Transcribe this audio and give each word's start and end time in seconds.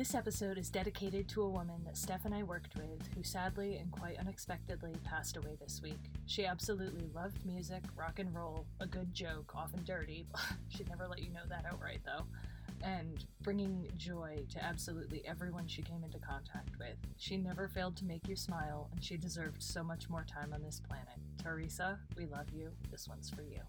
This 0.00 0.14
episode 0.14 0.56
is 0.56 0.70
dedicated 0.70 1.28
to 1.28 1.42
a 1.42 1.48
woman 1.50 1.82
that 1.84 1.94
Steph 1.94 2.24
and 2.24 2.34
I 2.34 2.42
worked 2.42 2.74
with 2.74 3.06
who 3.14 3.22
sadly 3.22 3.76
and 3.76 3.92
quite 3.92 4.18
unexpectedly 4.18 4.94
passed 5.04 5.36
away 5.36 5.58
this 5.60 5.82
week. 5.82 6.00
She 6.24 6.46
absolutely 6.46 7.10
loved 7.14 7.44
music, 7.44 7.82
rock 7.94 8.18
and 8.18 8.34
roll, 8.34 8.64
a 8.80 8.86
good 8.86 9.12
joke, 9.12 9.52
often 9.54 9.84
dirty. 9.84 10.24
She'd 10.70 10.88
never 10.88 11.06
let 11.06 11.20
you 11.20 11.28
know 11.28 11.42
that 11.50 11.66
outright 11.70 12.00
though. 12.06 12.24
And 12.82 13.26
bringing 13.42 13.86
joy 13.98 14.38
to 14.54 14.64
absolutely 14.64 15.22
everyone 15.26 15.68
she 15.68 15.82
came 15.82 16.02
into 16.02 16.18
contact 16.18 16.78
with. 16.78 16.96
She 17.18 17.36
never 17.36 17.68
failed 17.68 17.98
to 17.98 18.06
make 18.06 18.26
you 18.26 18.36
smile, 18.36 18.88
and 18.92 19.04
she 19.04 19.18
deserved 19.18 19.62
so 19.62 19.84
much 19.84 20.08
more 20.08 20.24
time 20.24 20.54
on 20.54 20.62
this 20.62 20.80
planet. 20.88 21.18
Teresa, 21.42 21.98
we 22.16 22.24
love 22.24 22.46
you. 22.56 22.70
This 22.90 23.06
one's 23.06 23.28
for 23.28 23.42
you. 23.42 23.60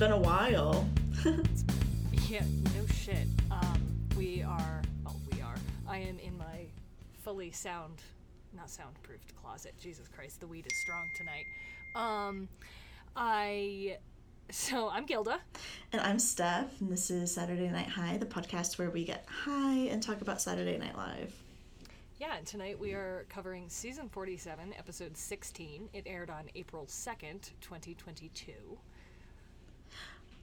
Been 0.00 0.12
a 0.12 0.18
while. 0.18 0.88
Yeah, 2.26 2.44
no 2.76 2.86
shit. 2.94 3.26
Um, 3.50 3.82
we 4.16 4.40
are. 4.40 4.82
Oh, 5.04 5.16
we 5.32 5.42
are. 5.42 5.56
I 5.88 5.98
am 5.98 6.16
in 6.20 6.38
my 6.38 6.66
fully 7.24 7.50
sound, 7.50 8.00
not 8.56 8.70
soundproofed 8.70 9.34
closet. 9.42 9.74
Jesus 9.82 10.06
Christ, 10.06 10.38
the 10.38 10.46
weed 10.46 10.64
is 10.64 10.80
strong 10.80 11.10
tonight. 11.16 11.44
Um, 11.96 12.48
I. 13.16 13.98
So 14.50 14.88
I'm 14.90 15.06
Gilda. 15.06 15.40
And 15.92 16.00
I'm 16.00 16.20
Steph, 16.20 16.80
and 16.80 16.90
this 16.90 17.10
is 17.10 17.34
Saturday 17.34 17.68
Night 17.68 17.88
High, 17.88 18.16
the 18.16 18.26
podcast 18.26 18.78
where 18.78 18.90
we 18.90 19.04
get 19.04 19.26
high 19.28 19.88
and 19.90 20.00
talk 20.00 20.20
about 20.20 20.40
Saturday 20.40 20.78
Night 20.78 20.96
Live. 20.96 21.34
Yeah, 22.20 22.36
and 22.36 22.46
tonight 22.46 22.78
we 22.78 22.92
are 22.92 23.26
covering 23.28 23.68
season 23.68 24.08
47, 24.08 24.72
episode 24.78 25.16
16. 25.16 25.88
It 25.92 26.04
aired 26.06 26.30
on 26.30 26.44
April 26.54 26.86
2nd, 26.86 27.50
2022. 27.60 28.52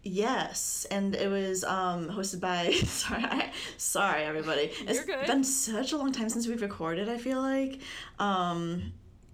Yes, 0.08 0.86
and 0.90 1.14
it 1.16 1.30
was 1.30 1.64
um, 1.64 2.10
hosted 2.10 2.40
by. 2.40 2.72
Sorry, 2.86 3.52
sorry, 3.78 4.24
everybody. 4.24 4.72
It's 4.88 5.04
good. 5.04 5.26
been 5.28 5.44
such 5.44 5.92
a 5.92 5.98
long 5.98 6.12
time 6.12 6.30
since 6.30 6.48
we've 6.48 6.62
recorded. 6.62 7.10
I 7.10 7.18
feel 7.18 7.42
like. 7.42 7.82
Um, 8.20 8.94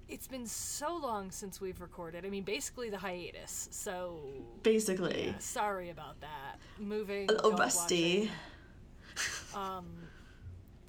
It's 0.10 0.28
been 0.28 0.46
so 0.48 0.96
long 0.98 1.32
since 1.32 1.62
we've 1.62 1.80
recorded. 1.82 2.26
I 2.26 2.30
mean, 2.30 2.44
basically 2.44 2.90
the 2.90 2.98
hiatus. 2.98 3.68
So, 3.72 4.20
basically, 4.64 5.28
yeah, 5.28 5.40
sorry 5.40 5.90
about 5.92 6.20
that. 6.22 6.58
Moving. 6.80 7.30
a 7.30 7.34
little 7.34 7.52
rusty. 7.54 8.30
watching, 9.54 9.86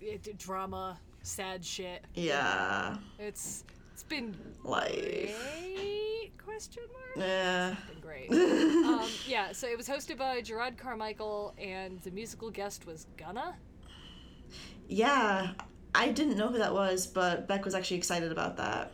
it, 0.00 0.38
drama, 0.38 0.98
sad 1.22 1.64
shit. 1.64 2.04
Yeah, 2.14 2.96
It's 3.18 3.64
it's 3.92 4.02
been 4.02 4.34
life. 4.62 4.90
great? 4.92 6.13
Question 6.44 6.82
mark. 6.92 7.26
Yeah. 7.26 7.74
Been 7.88 8.00
great. 8.00 8.30
um, 8.30 9.08
yeah. 9.26 9.52
So 9.52 9.66
it 9.66 9.76
was 9.76 9.88
hosted 9.88 10.18
by 10.18 10.40
Jerrod 10.40 10.76
Carmichael, 10.76 11.54
and 11.58 12.00
the 12.02 12.10
musical 12.10 12.50
guest 12.50 12.86
was 12.86 13.06
Gunna. 13.16 13.56
Yeah, 14.88 15.52
I 15.94 16.10
didn't 16.10 16.36
know 16.36 16.48
who 16.48 16.58
that 16.58 16.74
was, 16.74 17.06
but 17.06 17.48
Beck 17.48 17.64
was 17.64 17.74
actually 17.74 17.96
excited 17.98 18.30
about 18.32 18.56
that. 18.58 18.92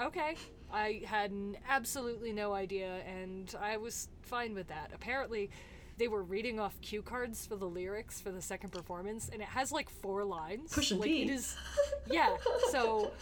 Okay. 0.00 0.36
I 0.72 1.02
had 1.06 1.32
absolutely 1.68 2.32
no 2.32 2.52
idea, 2.52 3.00
and 3.06 3.54
I 3.60 3.76
was 3.76 4.08
fine 4.22 4.54
with 4.54 4.66
that. 4.68 4.90
Apparently, 4.92 5.50
they 5.98 6.08
were 6.08 6.22
reading 6.22 6.58
off 6.58 6.80
cue 6.80 7.02
cards 7.02 7.46
for 7.46 7.54
the 7.54 7.68
lyrics 7.68 8.20
for 8.20 8.32
the 8.32 8.42
second 8.42 8.70
performance, 8.70 9.30
and 9.32 9.40
it 9.40 9.48
has 9.48 9.70
like 9.70 9.88
four 9.88 10.24
lines. 10.24 10.72
Push 10.72 10.90
and 10.90 11.00
like, 11.00 11.08
P. 11.08 11.22
It 11.22 11.30
is, 11.30 11.56
yeah. 12.10 12.36
So, 12.72 13.12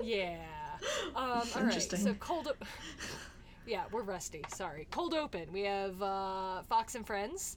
yeah. 0.00 0.36
Um, 1.16 1.42
all 1.56 1.62
right. 1.64 1.82
So 1.82 2.14
cold. 2.14 2.48
O- 2.48 2.66
yeah, 3.66 3.84
we're 3.90 4.02
rusty. 4.02 4.42
Sorry. 4.48 4.86
Cold 4.90 5.12
open. 5.14 5.52
We 5.52 5.62
have 5.62 6.00
uh, 6.02 6.62
Fox 6.68 6.94
and 6.94 7.06
Friends. 7.06 7.56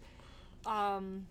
Um, 0.65 1.25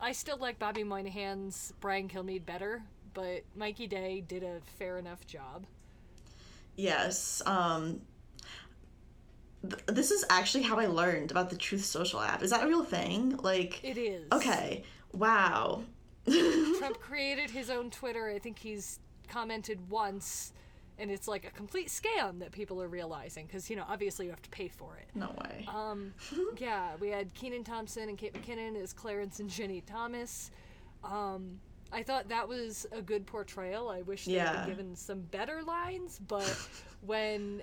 I 0.00 0.12
still 0.12 0.36
like 0.38 0.58
Bobby 0.58 0.84
Moynihan's 0.84 1.72
Brian 1.80 2.08
Kilmeade 2.08 2.46
better, 2.46 2.82
but 3.14 3.42
Mikey 3.56 3.86
Day 3.86 4.22
did 4.26 4.42
a 4.42 4.60
fair 4.78 4.98
enough 4.98 5.26
job. 5.26 5.66
Yes. 6.76 7.42
Um, 7.46 8.00
th- 9.68 9.82
this 9.86 10.10
is 10.10 10.24
actually 10.30 10.64
how 10.64 10.78
I 10.78 10.86
learned 10.86 11.30
about 11.30 11.50
the 11.50 11.56
Truth 11.56 11.84
Social 11.84 12.20
app. 12.20 12.42
Is 12.42 12.50
that 12.50 12.64
a 12.64 12.68
real 12.68 12.84
thing? 12.84 13.36
Like, 13.38 13.82
It 13.82 13.98
is. 13.98 14.26
okay, 14.32 14.84
wow. 15.12 15.82
Trump 16.78 17.00
created 17.00 17.50
his 17.50 17.70
own 17.70 17.90
Twitter. 17.90 18.28
I 18.30 18.38
think 18.38 18.58
he's 18.58 18.98
commented 19.28 19.90
once, 19.90 20.52
and 20.98 21.10
it's 21.10 21.26
like 21.26 21.44
a 21.44 21.50
complete 21.50 21.88
scam 21.88 22.38
that 22.38 22.52
people 22.52 22.80
are 22.82 22.88
realizing 22.88 23.46
because 23.46 23.68
you 23.68 23.76
know 23.76 23.84
obviously 23.88 24.26
you 24.26 24.30
have 24.30 24.42
to 24.42 24.50
pay 24.50 24.68
for 24.68 24.96
it. 24.96 25.08
No 25.14 25.34
way. 25.42 25.66
Um, 25.68 26.12
yeah, 26.58 26.92
we 27.00 27.08
had 27.08 27.32
Kenan 27.34 27.64
Thompson 27.64 28.08
and 28.08 28.16
Kate 28.18 28.32
McKinnon 28.34 28.80
as 28.80 28.92
Clarence 28.92 29.40
and 29.40 29.50
Ginni 29.50 29.82
Thomas. 29.84 30.50
Um, 31.02 31.58
I 31.92 32.02
thought 32.02 32.28
that 32.28 32.48
was 32.48 32.86
a 32.92 33.02
good 33.02 33.26
portrayal. 33.26 33.88
I 33.88 34.02
wish 34.02 34.24
they 34.24 34.32
had 34.32 34.54
Yeah. 34.54 34.60
been 34.60 34.68
given 34.70 34.96
some 34.96 35.20
better 35.20 35.62
lines, 35.62 36.20
but 36.26 36.56
when 37.02 37.62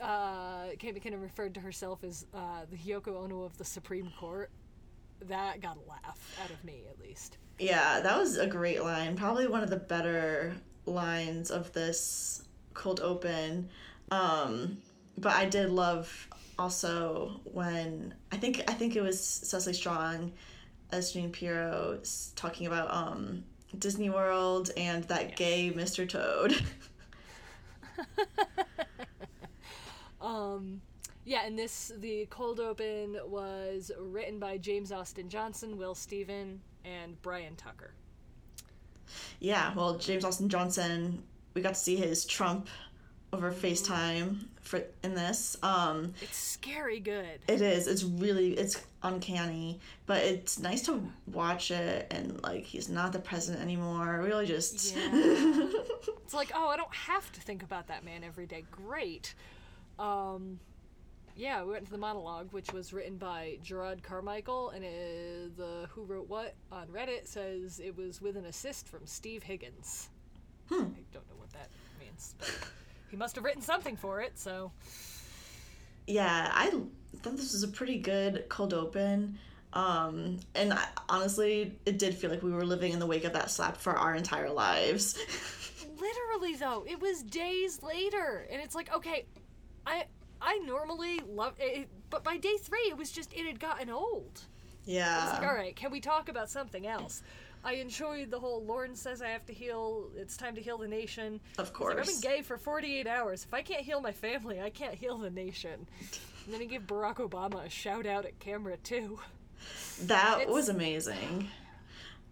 uh, 0.00 0.68
Kate 0.78 0.94
McKinnon 0.94 1.20
referred 1.22 1.54
to 1.54 1.60
herself 1.60 2.02
as 2.04 2.26
uh, 2.34 2.62
the 2.70 2.76
Yoko 2.76 3.22
Ono 3.24 3.42
of 3.42 3.56
the 3.58 3.64
Supreme 3.64 4.10
Court, 4.18 4.50
that 5.28 5.60
got 5.60 5.76
a 5.76 5.88
laugh 5.88 6.18
out 6.42 6.50
of 6.50 6.62
me 6.64 6.82
at 6.90 6.98
least. 6.98 7.36
yeah, 7.58 8.00
that 8.00 8.16
was 8.18 8.38
a 8.38 8.46
great 8.46 8.82
line. 8.82 9.16
Probably 9.16 9.46
one 9.46 9.62
of 9.62 9.68
the 9.70 9.76
better 9.76 10.54
lines 10.86 11.50
of 11.50 11.70
this 11.72 12.42
cold 12.74 13.00
open. 13.00 13.68
Um, 14.10 14.78
but 15.18 15.32
I 15.32 15.46
did 15.46 15.70
love 15.70 16.28
also 16.58 17.40
when 17.44 18.14
I 18.32 18.36
think 18.36 18.62
I 18.68 18.74
think 18.74 18.96
it 18.96 19.02
was 19.02 19.22
Cecily 19.22 19.74
Strong 19.74 20.32
as 20.92 21.12
Jeanine 21.12 21.32
Pirro 21.32 22.00
talking 22.36 22.66
about 22.66 22.92
um, 22.92 23.44
Disney 23.78 24.10
World 24.10 24.70
and 24.76 25.04
that 25.04 25.36
gay 25.36 25.72
Mr. 25.74 26.08
Toad. 26.08 26.54
um, 30.20 30.80
Yeah, 31.24 31.46
and 31.46 31.58
this 31.58 31.92
the 31.98 32.26
cold 32.30 32.60
open 32.60 33.16
was 33.26 33.90
written 33.98 34.38
by 34.38 34.58
James 34.58 34.92
Austin 34.92 35.28
Johnson, 35.28 35.76
Will 35.76 35.94
Stephen, 35.94 36.60
and 36.84 37.20
Brian 37.22 37.56
Tucker. 37.56 37.92
Yeah, 39.40 39.74
well, 39.74 39.98
James 39.98 40.24
Austin 40.24 40.48
Johnson, 40.48 41.22
we 41.54 41.62
got 41.62 41.74
to 41.74 41.80
see 41.80 41.96
his 41.96 42.24
Trump 42.24 42.68
over 43.32 43.52
FaceTime 43.52 44.38
for 44.60 44.82
in 45.02 45.14
this. 45.14 45.56
Um, 45.62 46.14
It's 46.20 46.36
scary 46.36 47.00
good. 47.00 47.40
it 47.48 47.60
is. 47.60 47.86
It's 47.86 48.02
really 48.02 48.54
it's 48.54 48.82
uncanny, 49.02 49.80
but 50.06 50.18
it's 50.22 50.58
nice 50.58 50.82
to 50.82 51.02
watch 51.26 51.70
it 51.70 52.06
and 52.10 52.42
like 52.42 52.64
he's 52.64 52.88
not 52.88 53.12
the 53.12 53.18
president 53.20 53.62
anymore. 53.62 54.20
Really 54.22 54.46
just 54.46 54.94
Yeah. 54.96 55.08
it's 55.12 56.34
like, 56.34 56.50
oh, 56.54 56.68
I 56.68 56.76
don't 56.76 56.94
have 56.94 57.30
to 57.32 57.40
think 57.40 57.62
about 57.62 57.86
that 57.88 58.04
man 58.04 58.24
every 58.24 58.46
day. 58.46 58.64
Great. 58.70 59.34
Um, 59.98 60.58
yeah, 61.36 61.62
we 61.62 61.72
went 61.72 61.86
to 61.86 61.92
the 61.92 61.98
monologue, 61.98 62.52
which 62.52 62.72
was 62.72 62.92
written 62.92 63.16
by 63.16 63.58
Jerrod 63.64 64.02
Carmichael, 64.02 64.70
and 64.70 64.84
uh 64.84 64.88
the 65.56 65.88
Who 65.90 66.02
Wrote 66.04 66.28
What 66.28 66.54
on 66.72 66.88
Reddit 66.88 67.26
says 67.26 67.80
it 67.80 67.96
was 67.96 68.20
with 68.20 68.36
an 68.36 68.46
assist 68.46 68.88
from 68.88 69.06
Steve 69.06 69.44
Higgins. 69.44 70.10
Hmm. 70.70 70.82
I 70.82 71.02
don't 71.12 71.28
know 71.28 71.36
what 71.36 71.50
that 71.52 71.68
means, 71.98 72.34
but 72.38 72.48
he 73.10 73.16
must 73.16 73.34
have 73.36 73.44
written 73.44 73.62
something 73.62 73.96
for 73.96 74.20
it, 74.20 74.38
so. 74.38 74.72
yeah, 76.06 76.50
I 76.54 76.70
thought 76.70 77.36
this 77.36 77.52
was 77.52 77.62
a 77.62 77.68
pretty 77.68 77.98
good 77.98 78.46
cold 78.48 78.72
open. 78.72 79.38
Um, 79.72 80.38
and 80.54 80.72
I, 80.72 80.84
honestly, 81.08 81.78
it 81.86 81.98
did 81.98 82.14
feel 82.14 82.30
like 82.30 82.42
we 82.42 82.50
were 82.50 82.64
living 82.64 82.92
in 82.92 82.98
the 82.98 83.06
wake 83.06 83.24
of 83.24 83.34
that 83.34 83.50
slap 83.50 83.76
for 83.76 83.92
our 83.92 84.14
entire 84.14 84.50
lives. 84.50 85.16
literally 86.00 86.56
though 86.56 86.84
it 86.88 87.00
was 87.00 87.22
days 87.22 87.82
later 87.82 88.46
and 88.50 88.60
it's 88.60 88.74
like 88.74 88.94
okay 88.94 89.26
i 89.86 90.04
i 90.40 90.58
normally 90.58 91.20
love 91.28 91.54
it 91.58 91.88
but 92.08 92.24
by 92.24 92.36
day 92.36 92.56
three 92.62 92.86
it 92.88 92.96
was 92.96 93.10
just 93.12 93.32
it 93.32 93.44
had 93.46 93.60
gotten 93.60 93.90
old 93.90 94.40
yeah. 94.84 95.24
it's 95.24 95.32
like 95.34 95.48
all 95.48 95.54
right 95.54 95.76
can 95.76 95.90
we 95.90 96.00
talk 96.00 96.28
about 96.28 96.48
something 96.48 96.86
else 96.86 97.22
i 97.64 97.74
enjoyed 97.74 98.30
the 98.30 98.38
whole 98.38 98.62
lauren 98.64 98.94
says 98.96 99.20
i 99.22 99.28
have 99.28 99.44
to 99.46 99.52
heal 99.52 100.08
it's 100.16 100.36
time 100.36 100.54
to 100.54 100.60
heal 100.60 100.78
the 100.78 100.88
nation 100.88 101.40
Of 101.58 101.72
course. 101.72 101.94
like, 101.96 102.00
i've 102.08 102.20
been 102.22 102.30
gay 102.36 102.42
for 102.42 102.56
48 102.56 103.06
hours 103.06 103.44
if 103.46 103.52
i 103.54 103.62
can't 103.62 103.82
heal 103.82 104.00
my 104.00 104.12
family 104.12 104.60
i 104.60 104.70
can't 104.70 104.94
heal 104.94 105.18
the 105.18 105.30
nation 105.30 105.86
and 106.44 106.54
then 106.54 106.60
he 106.60 106.66
gave 106.66 106.82
barack 106.86 107.16
obama 107.16 107.64
a 107.66 107.70
shout 107.70 108.06
out 108.06 108.24
at 108.24 108.38
camera 108.40 108.76
too 108.78 109.18
That 110.04 110.38
It's- 110.42 110.48
was 110.54 110.68
amazing. 110.70 111.48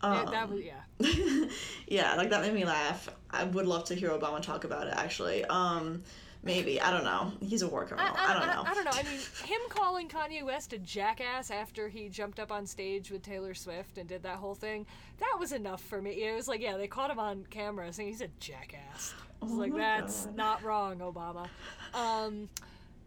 Yeah, 0.03 0.25
that 0.31 0.49
was 0.49 0.63
yeah 0.63 1.49
yeah, 1.89 2.15
like 2.15 2.31
that 2.31 2.41
made 2.43 2.55
me 2.55 2.65
laugh. 2.65 3.09
I 3.31 3.43
would 3.43 3.67
love 3.67 3.85
to 3.87 3.95
hear 3.97 4.11
Obama 4.11 4.41
talk 4.41 4.63
about 4.63 4.87
it 4.87 4.95
actually. 4.97 5.45
Um 5.45 6.05
Maybe 6.49 6.81
I 6.81 6.91
don't 6.91 7.05
know. 7.05 7.31
He's 7.41 7.61
a 7.61 7.69
war 7.69 7.85
criminal. 7.85 8.11
I, 8.17 8.27
I, 8.27 8.31
I 8.31 8.39
don't 8.39 8.47
know. 8.47 8.63
I, 8.67 8.71
I, 8.71 8.75
don't 8.75 8.85
know. 8.85 8.91
I 8.93 9.03
mean, 9.03 9.21
him 9.45 9.61
calling 9.69 10.09
Kanye 10.09 10.43
West 10.43 10.73
a 10.73 10.79
jackass 10.79 11.51
after 11.51 11.89
he 11.89 12.09
jumped 12.09 12.41
up 12.41 12.51
on 12.51 12.67
stage 12.67 13.11
with 13.11 13.23
Taylor 13.23 13.53
Swift 13.53 13.99
and 13.99 14.09
did 14.09 14.23
that 14.23 14.37
whole 14.37 14.55
thing, 14.55 14.87
that 15.19 15.37
was 15.39 15.53
enough 15.53 15.83
for 15.83 16.01
me. 16.01 16.25
It 16.25 16.35
was 16.35 16.49
like, 16.49 16.63
yeah, 16.63 16.79
they 16.79 16.87
caught 16.87 17.11
him 17.11 17.19
on 17.19 17.45
camera 17.51 17.93
saying 17.93 18.09
he's 18.09 18.23
a 18.23 18.29
jackass. 18.41 19.15
I 19.43 19.45
was 19.45 19.53
oh 19.53 19.57
like, 19.57 19.75
that's 19.75 20.25
God. 20.25 20.37
not 20.37 20.63
wrong, 20.63 20.97
Obama. 20.99 21.49
Um, 21.95 22.49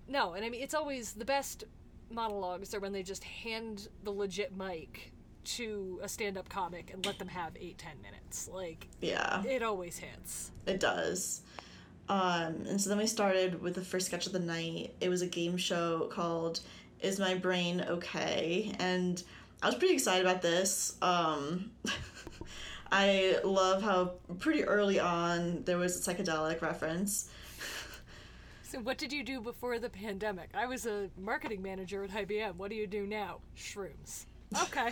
no, 0.07 0.33
and 0.33 0.45
I 0.45 0.49
mean, 0.49 0.61
it's 0.61 0.75
always 0.75 1.13
the 1.13 1.25
best 1.25 1.63
monologues 2.11 2.75
are 2.75 2.79
when 2.79 2.93
they 2.93 3.03
just 3.03 3.23
hand 3.23 3.87
the 4.03 4.11
legit 4.11 4.55
mic 4.55 5.11
to 5.43 5.99
a 6.03 6.07
stand-up 6.07 6.47
comic 6.49 6.91
and 6.93 7.03
let 7.05 7.17
them 7.17 7.27
have 7.27 7.53
eight 7.59 7.77
ten 7.77 7.93
minutes 8.03 8.47
like 8.53 8.87
yeah 9.01 9.43
it 9.43 9.63
always 9.63 9.97
hits 9.97 10.51
it 10.67 10.79
does 10.79 11.41
um, 12.11 12.65
and 12.67 12.79
so 12.79 12.89
then 12.89 12.97
we 12.97 13.07
started 13.07 13.61
with 13.61 13.75
the 13.75 13.81
first 13.81 14.07
sketch 14.07 14.27
of 14.27 14.33
the 14.33 14.39
night 14.39 14.93
it 14.99 15.09
was 15.09 15.21
a 15.21 15.27
game 15.27 15.57
show 15.57 16.09
called 16.11 16.59
is 16.99 17.19
my 17.19 17.33
brain 17.33 17.85
okay 17.87 18.73
and 18.79 19.23
i 19.63 19.65
was 19.65 19.75
pretty 19.75 19.93
excited 19.93 20.25
about 20.25 20.41
this 20.41 20.97
um, 21.01 21.71
i 22.91 23.37
love 23.45 23.81
how 23.81 24.11
pretty 24.39 24.63
early 24.65 24.99
on 24.99 25.63
there 25.63 25.77
was 25.77 26.05
a 26.05 26.13
psychedelic 26.13 26.61
reference 26.61 27.29
so 28.63 28.79
what 28.79 28.97
did 28.97 29.11
you 29.11 29.21
do 29.21 29.41
before 29.41 29.79
the 29.79 29.89
pandemic? 29.89 30.51
I 30.53 30.65
was 30.65 30.85
a 30.85 31.09
marketing 31.19 31.61
manager 31.61 32.05
at 32.05 32.11
IBM. 32.11 32.55
What 32.55 32.69
do 32.69 32.77
you 32.77 32.87
do 32.87 33.05
now? 33.05 33.39
Shrooms. 33.57 34.27
Okay. 34.63 34.91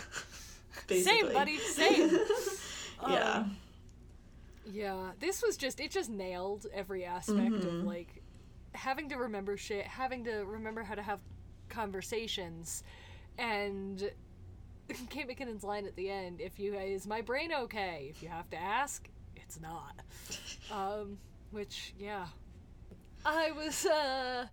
same, 1.02 1.32
buddy. 1.32 1.56
Same. 1.56 2.10
yeah. 3.08 3.32
Um, 3.36 3.56
yeah. 4.64 5.12
This 5.18 5.42
was 5.42 5.56
just 5.56 5.80
it 5.80 5.90
just 5.90 6.10
nailed 6.10 6.66
every 6.72 7.04
aspect 7.04 7.52
mm-hmm. 7.52 7.80
of 7.80 7.84
like 7.84 8.22
having 8.72 9.08
to 9.08 9.16
remember 9.16 9.56
shit, 9.56 9.86
having 9.86 10.24
to 10.24 10.44
remember 10.44 10.82
how 10.82 10.94
to 10.94 11.02
have 11.02 11.20
conversations, 11.68 12.82
and 13.38 14.10
Kate 15.10 15.28
McKinnon's 15.28 15.64
line 15.64 15.86
at 15.86 15.96
the 15.96 16.10
end: 16.10 16.40
"If 16.40 16.58
you 16.58 16.74
is 16.74 17.06
my 17.06 17.20
brain 17.20 17.52
okay? 17.52 18.08
If 18.10 18.22
you 18.22 18.28
have 18.28 18.48
to 18.50 18.60
ask, 18.60 19.08
it's 19.36 19.60
not." 19.60 19.94
um, 20.72 21.18
which 21.50 21.94
yeah, 21.98 22.26
I 23.24 23.52
was 23.52 23.86
uh 23.86 24.46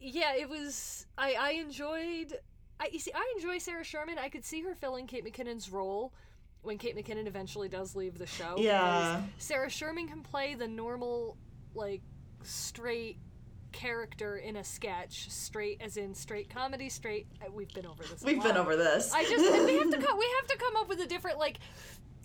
yeah, 0.00 0.34
it 0.34 0.48
was 0.48 1.06
I 1.16 1.34
I 1.34 1.50
enjoyed 1.52 2.34
I 2.80 2.90
you 2.92 2.98
see 2.98 3.12
I 3.14 3.34
enjoy 3.36 3.58
Sarah 3.58 3.84
Sherman. 3.84 4.18
I 4.18 4.28
could 4.28 4.44
see 4.44 4.62
her 4.62 4.74
filling 4.74 5.06
Kate 5.06 5.24
McKinnon's 5.24 5.70
role 5.70 6.12
when 6.62 6.78
Kate 6.78 6.96
McKinnon 6.96 7.26
eventually 7.26 7.68
does 7.68 7.94
leave 7.94 8.18
the 8.18 8.26
show. 8.26 8.56
Yeah. 8.58 9.22
Sarah 9.38 9.70
Sherman 9.70 10.08
can 10.08 10.22
play 10.22 10.54
the 10.54 10.68
normal 10.68 11.36
like 11.74 12.02
straight 12.42 13.18
character 13.72 14.36
in 14.36 14.56
a 14.56 14.64
sketch, 14.64 15.30
straight 15.30 15.80
as 15.80 15.96
in 15.96 16.14
straight 16.14 16.50
comedy, 16.50 16.88
straight. 16.88 17.26
Uh, 17.40 17.50
we've 17.52 17.72
been 17.72 17.86
over 17.86 18.02
this. 18.02 18.22
We've 18.22 18.42
been 18.42 18.56
over 18.56 18.76
this. 18.76 19.12
I 19.12 19.22
just 19.24 19.38
we 19.38 19.74
have 19.74 19.90
to. 19.90 19.98
We 20.18 20.28
have 20.40 20.46
to 20.48 20.58
come 20.58 20.76
up 20.76 20.88
with 20.88 21.00
a 21.00 21.06
different 21.06 21.38
like 21.38 21.58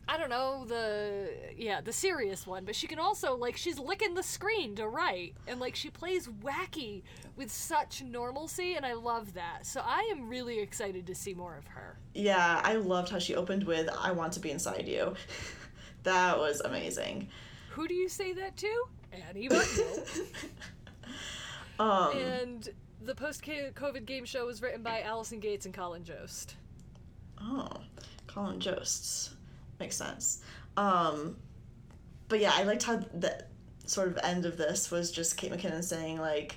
I 0.07 0.17
don't 0.17 0.29
know 0.29 0.65
the 0.65 1.29
yeah 1.55 1.81
the 1.81 1.94
serious 1.94 2.45
one, 2.45 2.65
but 2.65 2.75
she 2.75 2.88
can 2.88 3.00
also 3.00 3.38
like 3.38 3.55
she's 3.55 3.79
licking 3.79 4.15
the 4.15 4.23
screen 4.23 4.75
to 4.75 4.88
write, 4.88 5.35
and 5.47 5.59
like 5.59 5.75
she 5.75 5.89
plays 5.89 6.27
wacky 6.27 7.03
with 7.38 7.51
such 7.51 8.03
normalcy, 8.03 8.75
and 8.75 8.85
I 8.85 8.94
love 8.94 9.33
that. 9.33 9.65
So 9.65 9.81
I 9.83 10.09
am 10.11 10.27
really 10.27 10.59
excited 10.59 11.07
to 11.07 11.15
see 11.15 11.33
more 11.33 11.55
of 11.55 11.65
her. 11.67 11.97
Yeah, 12.13 12.59
I 12.63 12.75
loved 12.75 13.09
how 13.09 13.19
she 13.19 13.35
opened 13.35 13.63
with 13.63 13.89
"I 13.97 14.11
want 14.11 14.33
to 14.33 14.41
be 14.41 14.51
inside 14.51 14.88
you." 14.88 15.15
that 16.03 16.38
was 16.38 16.59
amazing. 16.61 17.29
Who 17.71 17.88
do 17.88 17.94
you 17.94 18.09
say 18.09 18.33
that 18.33 18.57
to? 18.57 18.85
Annie 19.29 19.50
um, 21.79 22.17
and 22.17 22.69
the 23.03 23.13
post-COVID 23.13 24.05
game 24.05 24.25
show 24.25 24.45
was 24.45 24.61
written 24.61 24.81
by 24.81 25.01
Allison 25.01 25.39
Gates 25.39 25.65
and 25.65 25.73
Colin 25.73 26.03
Jost. 26.03 26.55
Oh, 27.39 27.69
Colin 28.27 28.59
Jost 28.59 29.33
makes 29.83 29.97
sense. 29.97 30.41
Um, 30.77 31.35
but 32.30 32.39
yeah, 32.39 32.51
I 32.53 32.63
liked 32.63 32.83
how 32.83 32.97
the 32.97 33.45
sort 33.85 34.07
of 34.07 34.18
end 34.24 34.45
of 34.45 34.56
this 34.57 34.89
was 34.89 35.12
just 35.12 35.35
Kate 35.35 35.51
McKinnon 35.51 35.83
saying 35.83 36.19
like 36.19 36.56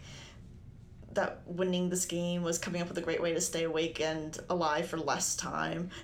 that 1.12 1.42
winning 1.44 1.90
this 1.90 2.04
game 2.06 2.42
was 2.42 2.56
coming 2.56 2.80
up 2.80 2.88
with 2.88 2.98
a 2.98 3.00
great 3.00 3.20
way 3.20 3.34
to 3.34 3.40
stay 3.40 3.64
awake 3.64 4.00
and 4.00 4.38
alive 4.48 4.86
for 4.86 4.96
less 4.96 5.34
time. 5.36 5.90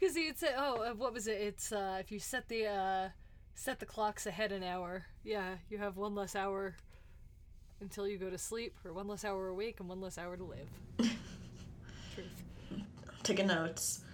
Because 0.00 0.16
he'd 0.16 0.38
say, 0.38 0.48
"Oh, 0.54 0.82
uh, 0.82 0.94
what 0.94 1.14
was 1.14 1.28
it? 1.28 1.40
It's 1.40 1.72
uh, 1.72 1.96
if 2.00 2.12
you 2.12 2.18
set 2.18 2.48
the 2.48 2.66
uh, 2.66 3.08
set 3.54 3.78
the 3.78 3.86
clocks 3.86 4.26
ahead 4.26 4.52
an 4.52 4.62
hour, 4.62 5.06
yeah, 5.22 5.54
you 5.70 5.78
have 5.78 5.96
one 5.96 6.14
less 6.14 6.36
hour 6.36 6.74
until 7.80 8.06
you 8.06 8.18
go 8.18 8.28
to 8.28 8.36
sleep, 8.36 8.74
or 8.84 8.92
one 8.92 9.06
less 9.06 9.24
hour 9.24 9.48
awake 9.48 9.80
and 9.80 9.88
one 9.88 10.02
less 10.02 10.18
hour 10.18 10.36
to 10.36 10.44
live." 10.44 10.68
Truth. 12.14 12.42
Taking 13.22 13.46
notes 13.46 14.04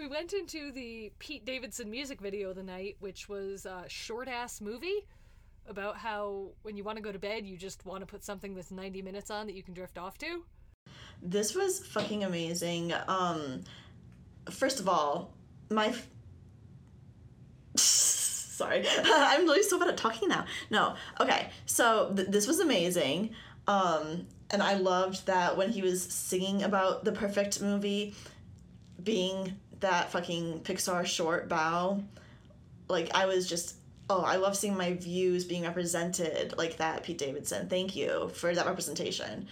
we 0.00 0.06
went 0.06 0.32
into 0.32 0.72
the 0.72 1.12
Pete 1.18 1.44
Davidson 1.44 1.90
music 1.90 2.22
video 2.22 2.48
of 2.50 2.56
the 2.56 2.62
night, 2.62 2.96
which 3.00 3.28
was 3.28 3.66
a 3.66 3.84
short 3.86 4.28
ass 4.28 4.62
movie 4.62 5.06
about 5.68 5.98
how 5.98 6.52
when 6.62 6.74
you 6.74 6.82
want 6.82 6.96
to 6.96 7.02
go 7.02 7.12
to 7.12 7.18
bed, 7.18 7.44
you 7.44 7.58
just 7.58 7.84
want 7.84 8.00
to 8.00 8.06
put 8.06 8.24
something 8.24 8.54
that's 8.54 8.70
90 8.70 9.02
minutes 9.02 9.30
on 9.30 9.46
that 9.46 9.54
you 9.54 9.62
can 9.62 9.74
drift 9.74 9.98
off 9.98 10.16
to. 10.18 10.42
This 11.22 11.54
was 11.54 11.86
fucking 11.86 12.24
amazing. 12.24 12.94
Um, 13.08 13.62
first 14.50 14.80
of 14.80 14.88
all, 14.88 15.34
my. 15.68 15.88
F- 15.88 16.08
Sorry, 17.76 18.86
I'm 19.04 19.42
really 19.42 19.62
so 19.62 19.78
bad 19.78 19.88
at 19.88 19.98
talking 19.98 20.30
now. 20.30 20.46
No, 20.70 20.94
okay, 21.20 21.50
so 21.66 22.12
th- 22.16 22.28
this 22.28 22.46
was 22.46 22.58
amazing. 22.58 23.30
Um, 23.66 24.26
and 24.50 24.62
I 24.62 24.74
loved 24.74 25.26
that 25.26 25.58
when 25.58 25.70
he 25.70 25.82
was 25.82 26.02
singing 26.02 26.62
about 26.62 27.04
the 27.04 27.12
perfect 27.12 27.60
movie 27.60 28.14
being 29.02 29.56
that 29.80 30.10
fucking 30.10 30.60
Pixar 30.60 31.04
short 31.06 31.48
Bao, 31.48 32.02
like 32.88 33.14
I 33.14 33.26
was 33.26 33.48
just 33.48 33.76
oh, 34.10 34.22
I 34.22 34.36
love 34.36 34.56
seeing 34.56 34.76
my 34.76 34.94
views 34.94 35.44
being 35.44 35.62
represented 35.62 36.58
like 36.58 36.78
that, 36.78 37.04
Pete 37.04 37.16
Davidson. 37.16 37.68
Thank 37.68 37.94
you 37.94 38.28
for 38.34 38.52
that 38.52 38.66
representation. 38.66 39.46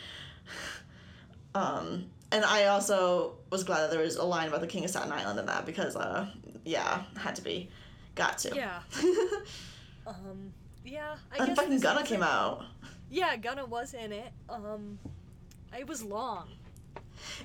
um, 1.55 2.07
and 2.33 2.45
I 2.45 2.67
also 2.67 3.37
was 3.51 3.63
glad 3.63 3.83
that 3.83 3.91
there 3.93 4.01
was 4.01 4.17
a 4.17 4.25
line 4.25 4.49
about 4.49 4.61
the 4.61 4.67
King 4.67 4.85
of 4.85 4.91
Staten 4.91 5.13
Island 5.13 5.39
in 5.39 5.47
that 5.47 5.65
because, 5.65 5.95
uh, 5.95 6.27
yeah, 6.65 7.05
had 7.17 7.37
to 7.37 7.43
be, 7.43 7.71
got 8.17 8.39
to. 8.39 8.55
Yeah. 8.55 8.81
um, 10.07 10.53
yeah. 10.85 11.15
I 11.33 11.45
and 11.45 11.57
fucking 11.57 11.79
Gunna 11.79 12.05
came 12.05 12.25
out. 12.25 12.65
Yeah, 13.11 13.37
Gunna 13.37 13.65
was 13.65 13.95
in 13.95 14.13
it. 14.13 14.33
Um, 14.51 14.99
it 15.79 15.87
was 15.87 16.03
long. 16.03 16.49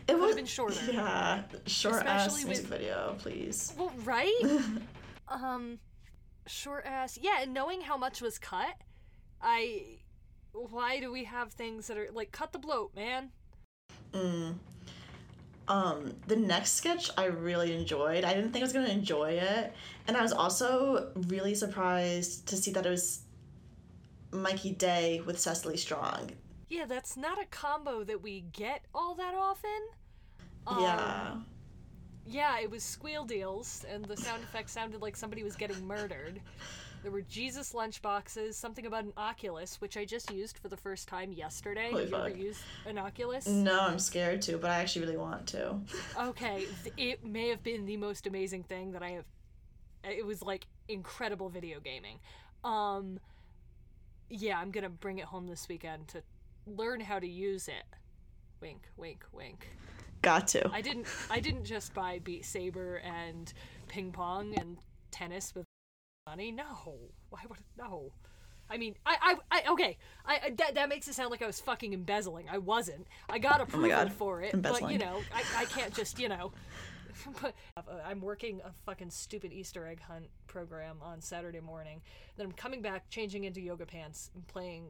It 0.08 0.20
would 0.20 0.28
have 0.28 0.36
been 0.36 0.46
shorter. 0.46 0.80
Yeah, 0.92 1.44
short 1.66 1.96
Especially 1.96 2.10
ass 2.10 2.46
music 2.46 2.70
with, 2.70 2.80
video, 2.80 3.16
please. 3.20 3.74
Well, 3.78 3.92
right? 4.04 4.62
um, 5.28 5.80
short 6.48 6.86
ass. 6.86 7.18
Yeah, 7.22 7.42
and 7.42 7.54
knowing 7.54 7.82
how 7.82 7.98
much 7.98 8.22
was 8.22 8.38
cut, 8.38 8.76
I. 9.42 10.00
Why 10.52 11.00
do 11.00 11.12
we 11.12 11.24
have 11.24 11.52
things 11.52 11.88
that 11.88 11.98
are 11.98 12.10
like 12.14 12.32
cut 12.32 12.52
the 12.52 12.60
bloat, 12.60 12.96
man? 12.96 13.32
Mm. 14.14 14.56
Um, 15.68 16.14
the 16.28 16.36
next 16.36 16.74
sketch 16.74 17.10
I 17.18 17.26
really 17.26 17.74
enjoyed. 17.76 18.24
I 18.24 18.34
didn't 18.34 18.52
think 18.52 18.62
I 18.62 18.66
was 18.66 18.74
gonna 18.74 18.88
enjoy 18.88 19.32
it, 19.32 19.74
and 20.08 20.18
I 20.18 20.22
was 20.22 20.34
also 20.34 21.12
really 21.28 21.56
surprised 21.56 22.48
to 22.50 22.58
see 22.58 22.72
that 22.72 22.86
it 22.86 22.90
was 22.90 23.22
Mikey 24.32 24.74
Day 24.74 25.22
with 25.26 25.40
Cecily 25.40 25.78
Strong 25.78 26.32
yeah, 26.70 26.86
that's 26.86 27.18
not 27.18 27.42
a 27.42 27.46
combo 27.46 28.04
that 28.04 28.22
we 28.22 28.42
get 28.52 28.82
all 28.94 29.16
that 29.16 29.34
often. 29.36 29.70
Um, 30.68 30.82
yeah. 30.82 31.36
Yeah, 32.26 32.60
it 32.60 32.72
was 32.72 32.84
squeal 32.84 33.26
deals, 33.26 33.86
and 33.92 34.06
the 34.06 34.16
sound 34.16 34.44
effects 34.44 34.72
sounded 34.72 35.02
like 35.02 35.16
somebody 35.18 35.44
was 35.44 35.56
getting 35.56 35.86
murdered. 35.86 36.40
There 37.02 37.12
were 37.12 37.22
Jesus 37.22 37.74
lunchboxes, 37.74 38.54
something 38.54 38.86
about 38.86 39.04
an 39.04 39.12
Oculus, 39.18 39.82
which 39.82 39.98
I 39.98 40.06
just 40.06 40.32
used 40.32 40.58
for 40.58 40.70
the 40.70 40.78
first 40.78 41.10
time 41.10 41.34
yesterday. 41.34 41.90
Holy 41.92 42.04
Have 42.04 42.12
you 42.12 42.18
fuck. 42.18 42.30
ever 42.30 42.38
used 42.38 42.62
an 42.86 42.98
Oculus? 42.98 43.46
No, 43.46 43.78
I'm 43.82 44.00
scared 44.00 44.42
to, 44.44 44.58
but 44.58 44.72
I 44.72 44.76
actually 44.78 45.06
really 45.06 45.18
want 45.18 45.46
to. 45.48 45.76
okay, 46.18 46.66
it 46.96 47.26
may 47.26 47.50
have 47.50 47.62
been 47.62 47.86
the 47.86 47.98
most 47.98 48.26
amazing 48.26 48.64
thing 48.64 48.94
that 48.94 49.04
I 49.04 49.10
have. 49.12 49.26
It 50.06 50.26
was 50.26 50.42
like 50.42 50.66
incredible 50.88 51.50
video 51.50 51.82
gaming. 51.82 52.20
Um, 52.64 53.20
yeah, 54.30 54.58
I'm 54.58 54.72
gonna 54.72 54.90
bring 54.90 55.20
it 55.20 55.26
home 55.26 55.48
this 55.48 55.68
weekend 55.68 56.08
to 56.10 56.24
learn 56.66 57.00
how 57.00 57.20
to 57.20 57.28
use 57.28 57.68
it. 57.68 57.84
Wink, 58.62 58.88
wink, 58.98 59.26
wink. 59.32 59.68
Got 60.22 60.48
to. 60.50 60.70
I 60.72 60.82
didn't. 60.82 61.08
I 61.30 61.40
didn't 61.40 61.66
just 61.66 61.94
buy 61.94 62.20
Beat 62.24 62.46
Saber 62.46 62.98
and 62.98 63.52
ping 63.88 64.12
pong 64.12 64.56
and 64.58 64.78
tennis 65.12 65.54
with 65.54 65.66
money. 66.26 66.52
No, 66.52 66.64
why 67.30 67.42
would 67.50 67.60
no? 67.78 68.12
I 68.70 68.78
mean, 68.78 68.96
I, 69.06 69.18
I, 69.22 69.36
I 69.60 69.72
okay. 69.74 69.98
I, 70.26 70.40
I 70.46 70.50
that, 70.52 70.76
that 70.76 70.88
makes 70.88 71.10
it 71.10 71.16
sound 71.16 71.30
like 71.30 71.42
I 71.42 71.48
was 71.48 71.60
fucking 71.60 71.92
embezzling. 71.92 72.48
I 72.50 72.60
wasn't. 72.60 73.06
I 73.30 73.38
got 73.38 73.60
oh 73.60 73.64
approval 73.64 73.92
oh 73.92 74.10
for 74.10 74.42
it, 74.42 74.54
Embezzling. 74.54 74.84
but 74.84 74.92
you 74.94 75.00
know, 75.00 75.20
I, 75.34 75.64
I 75.64 75.66
can't 75.66 75.94
just 75.94 76.18
you 76.18 76.30
know 76.30 76.54
but 77.42 77.54
uh, 77.78 77.82
I'm 78.06 78.22
working 78.22 78.62
a 78.64 78.72
fucking 78.86 79.10
stupid 79.10 79.52
Easter 79.52 79.86
egg 79.88 80.02
hunt 80.02 80.26
program 80.48 80.98
on 81.02 81.22
Saturday 81.22 81.60
morning. 81.60 82.02
Then 82.38 82.48
I'm 82.48 82.52
coming 82.52 82.82
back, 82.82 83.10
changing 83.10 83.44
into 83.44 83.62
yoga 83.62 83.86
pants, 83.86 84.32
and 84.36 84.46
playing 84.48 84.88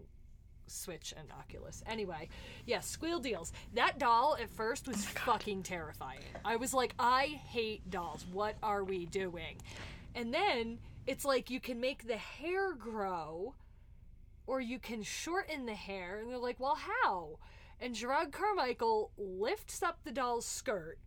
Switch 0.68 1.14
and 1.18 1.28
Oculus. 1.32 1.84
Anyway, 1.86 2.30
yeah, 2.66 2.80
Squeal 2.80 3.20
Deals. 3.20 3.52
That 3.74 4.00
doll 4.00 4.38
at 4.42 4.50
first 4.50 4.88
was 4.88 5.06
fucking 5.06 5.64
terrifying. 5.64 6.20
I 6.46 6.56
was 6.56 6.74
like, 6.74 6.94
I 7.00 7.42
hate 7.48 7.90
dolls. 7.90 8.26
What 8.32 8.56
are 8.64 8.84
we 8.84 9.06
doing? 9.06 9.58
And 10.16 10.34
then 10.34 10.80
it's 11.08 11.26
like 11.26 11.50
you 11.50 11.60
can 11.60 11.80
make 11.80 12.08
the 12.08 12.18
hair 12.18 12.74
grow 12.74 13.56
or 14.46 14.62
you 14.62 14.80
can 14.80 15.04
shorten 15.04 15.66
the 15.66 15.74
hair. 15.74 16.20
And 16.20 16.30
they're 16.30 16.38
like, 16.38 16.60
well, 16.60 16.78
how? 16.78 17.40
And 17.80 17.96
Jerrod 17.96 18.32
Carmichael 18.32 19.12
lifts 19.18 19.84
up 19.84 20.00
the 20.04 20.12
doll's 20.12 20.46
skirt, 20.46 20.98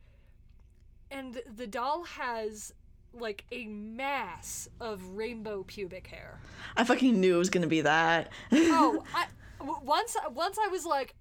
and 1.11 1.41
the 1.57 1.67
doll 1.67 2.05
has 2.05 2.75
like 3.15 3.45
a 3.51 3.67
mass 3.67 4.69
of 4.79 5.03
rainbow 5.17 5.65
pubic 5.67 6.09
hair. 6.09 6.39
I 6.77 6.85
fucking 6.85 7.19
knew 7.19 7.37
it 7.37 7.39
was 7.39 7.49
gonna 7.51 7.67
be 7.67 7.81
that. 7.83 8.31
oh, 8.53 9.03
I, 9.15 9.27
once 9.61 10.17
once 10.33 10.59
I 10.59 10.69
was 10.69 10.85
like, 10.85 11.15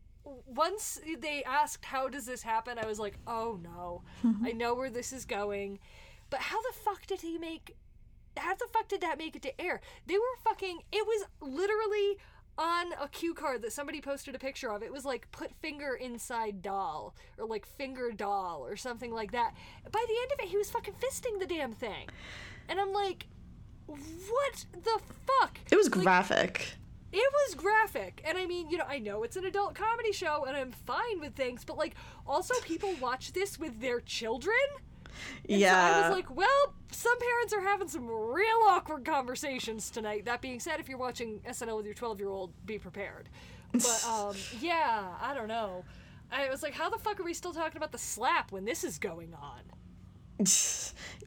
once 0.45 0.99
they 1.19 1.43
asked 1.43 1.85
how 1.85 2.09
does 2.09 2.25
this 2.25 2.41
happen, 2.41 2.77
I 2.79 2.85
was 2.85 2.99
like, 2.99 3.17
oh 3.27 3.59
no, 3.61 4.03
mm-hmm. 4.23 4.45
I 4.45 4.51
know 4.51 4.73
where 4.75 4.89
this 4.89 5.13
is 5.13 5.25
going. 5.25 5.79
But 6.29 6.39
how 6.39 6.61
the 6.61 6.73
fuck 6.83 7.05
did 7.05 7.21
he 7.21 7.37
make? 7.37 7.75
How 8.37 8.55
the 8.55 8.67
fuck 8.73 8.87
did 8.87 9.01
that 9.01 9.17
make 9.17 9.35
it 9.35 9.41
to 9.43 9.61
air? 9.61 9.81
They 10.07 10.15
were 10.15 10.37
fucking. 10.43 10.79
It 10.91 11.05
was 11.05 11.25
literally 11.39 12.17
on 12.57 12.93
a 13.01 13.07
cue 13.09 13.33
card 13.33 13.61
that 13.61 13.73
somebody 13.73 14.01
posted 14.01 14.33
a 14.33 14.39
picture 14.39 14.71
of. 14.71 14.81
It 14.81 14.91
was 14.91 15.05
like 15.05 15.29
put 15.31 15.51
finger 15.61 15.95
inside 15.95 16.61
doll 16.61 17.15
or 17.37 17.45
like 17.45 17.65
finger 17.65 18.11
doll 18.11 18.65
or 18.65 18.75
something 18.75 19.13
like 19.13 19.31
that. 19.31 19.53
By 19.91 20.03
the 20.07 20.15
end 20.21 20.31
of 20.33 20.39
it, 20.45 20.49
he 20.49 20.57
was 20.57 20.69
fucking 20.69 20.95
fisting 20.95 21.39
the 21.39 21.45
damn 21.45 21.73
thing, 21.73 22.07
and 22.69 22.79
I'm 22.79 22.91
like, 22.93 23.27
what 23.85 24.65
the 24.73 24.99
fuck? 25.27 25.59
It 25.71 25.75
was 25.75 25.89
Like, 25.91 26.03
graphic. 26.03 26.75
It 27.15 27.33
was 27.33 27.55
graphic. 27.55 28.21
And 28.25 28.37
i 28.37 28.45
mean 28.45 28.69
you 28.69 28.77
know 28.77 28.85
i 28.87 28.99
know 28.99 29.23
it's 29.23 29.35
an 29.35 29.45
adult 29.45 29.75
comedy 29.75 30.11
show 30.11 30.45
and 30.45 30.55
i'm 30.55 30.71
fine 30.71 31.19
with 31.19 31.35
things 31.35 31.63
but 31.63 31.77
like 31.77 31.95
also 32.27 32.53
people 32.61 32.93
watch 32.99 33.33
this 33.33 33.59
with 33.59 33.79
their 33.81 34.01
children? 34.01 34.55
And 35.49 35.59
yeah. 35.59 35.93
so 35.93 35.99
i 35.99 36.09
was 36.09 36.15
like 36.15 36.35
well 36.35 36.73
some 36.91 37.17
parents 37.19 37.53
are 37.53 37.61
having 37.61 37.87
some 37.87 38.07
real 38.07 38.61
awkward 38.67 39.05
conversations 39.05 39.89
tonight. 39.89 40.25
That 40.25 40.41
being 40.41 40.59
said 40.59 40.79
if 40.79 40.87
you're 40.87 40.97
watching 40.97 41.41
snl 41.49 41.77
with 41.77 41.85
your 41.85 41.95
12 41.95 42.19
year 42.19 42.29
old 42.29 42.51
be 42.65 42.77
prepared. 42.77 43.29
But 43.71 44.05
um 44.09 44.35
yeah 44.59 45.05
i 45.21 45.33
don't 45.33 45.47
know. 45.47 45.85
I 46.31 46.49
was 46.49 46.63
like 46.63 46.73
how 46.73 46.89
the 46.89 46.97
fuck 46.97 47.19
are 47.19 47.23
we 47.23 47.33
still 47.33 47.53
talking 47.53 47.77
about 47.77 47.91
the 47.91 47.97
slap 47.97 48.51
when 48.51 48.65
this 48.65 48.83
is 48.83 48.97
going 48.97 49.33
on? 49.33 49.61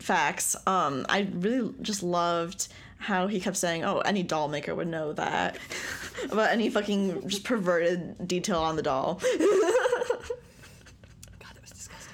Facts. 0.01 0.55
Um, 0.67 1.07
I 1.09 1.29
really 1.33 1.75
just 1.81 2.03
loved 2.03 2.69
how 2.99 3.27
he 3.27 3.41
kept 3.41 3.57
saying, 3.57 3.85
"Oh, 3.85 3.99
any 4.01 4.23
doll 4.23 4.49
maker 4.49 4.75
would 4.75 4.89
know 4.89 5.13
that," 5.13 5.57
about 6.31 6.51
any 6.51 6.69
fucking 6.71 7.29
just 7.29 7.45
perverted 7.45 8.27
detail 8.29 8.59
on 8.61 8.77
the 8.77 8.83
doll. 8.83 9.15
god 11.39 11.55
that 11.55 11.61
was 11.63 11.71
disgusting 11.71 12.13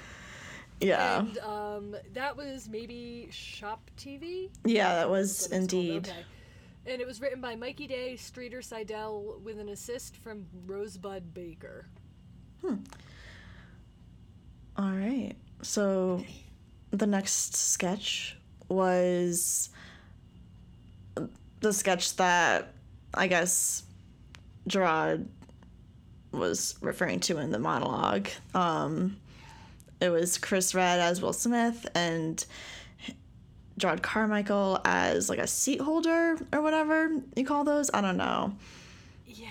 yeah, 0.79 1.19
and 1.19 1.37
um 1.39 1.95
that 2.13 2.37
was 2.37 2.69
maybe 2.69 3.27
shop 3.31 3.89
tv 3.97 4.49
yeah, 4.63 4.95
that 4.95 5.09
was 5.09 5.47
indeed. 5.47 6.07
okay. 6.07 6.25
And 6.87 7.01
it 7.01 7.07
was 7.07 7.19
written 7.19 7.41
by 7.41 7.55
Mikey 7.55 7.87
Day, 7.87 8.15
Streeter 8.15 8.61
Seidel, 8.61 9.39
with 9.43 9.57
an 9.57 9.69
assist 9.69 10.17
from 10.17 10.45
Rosebud 10.67 11.33
Baker. 11.33 11.87
Hmm. 12.61 12.75
All 14.77 14.91
right. 14.91 15.33
So 15.63 16.23
the 16.91 17.07
next 17.07 17.55
sketch 17.55 18.37
was 18.69 19.69
the 21.65 21.73
sketch 21.73 22.15
that 22.17 22.73
I 23.13 23.27
guess 23.27 23.83
Jerrod 24.69 25.25
was 26.31 26.75
referring 26.79 27.19
to 27.21 27.39
in 27.39 27.51
the 27.51 27.57
monologue. 27.57 28.29
Um, 28.53 29.17
it 29.99 30.09
was 30.09 30.37
Chris 30.37 30.75
Redd 30.75 30.99
as 30.99 31.21
Will 31.21 31.33
Smith 31.33 31.87
and 31.95 32.45
Jerrod 33.79 34.03
Carmichael 34.03 34.79
as 34.85 35.27
like 35.27 35.39
a 35.39 35.47
seat 35.47 35.81
holder 35.81 36.37
or 36.53 36.61
whatever 36.61 37.09
you 37.35 37.45
call 37.45 37.63
those. 37.63 37.89
I 37.93 38.01
don't 38.01 38.17
know. 38.17 38.55
Yeah. 39.25 39.47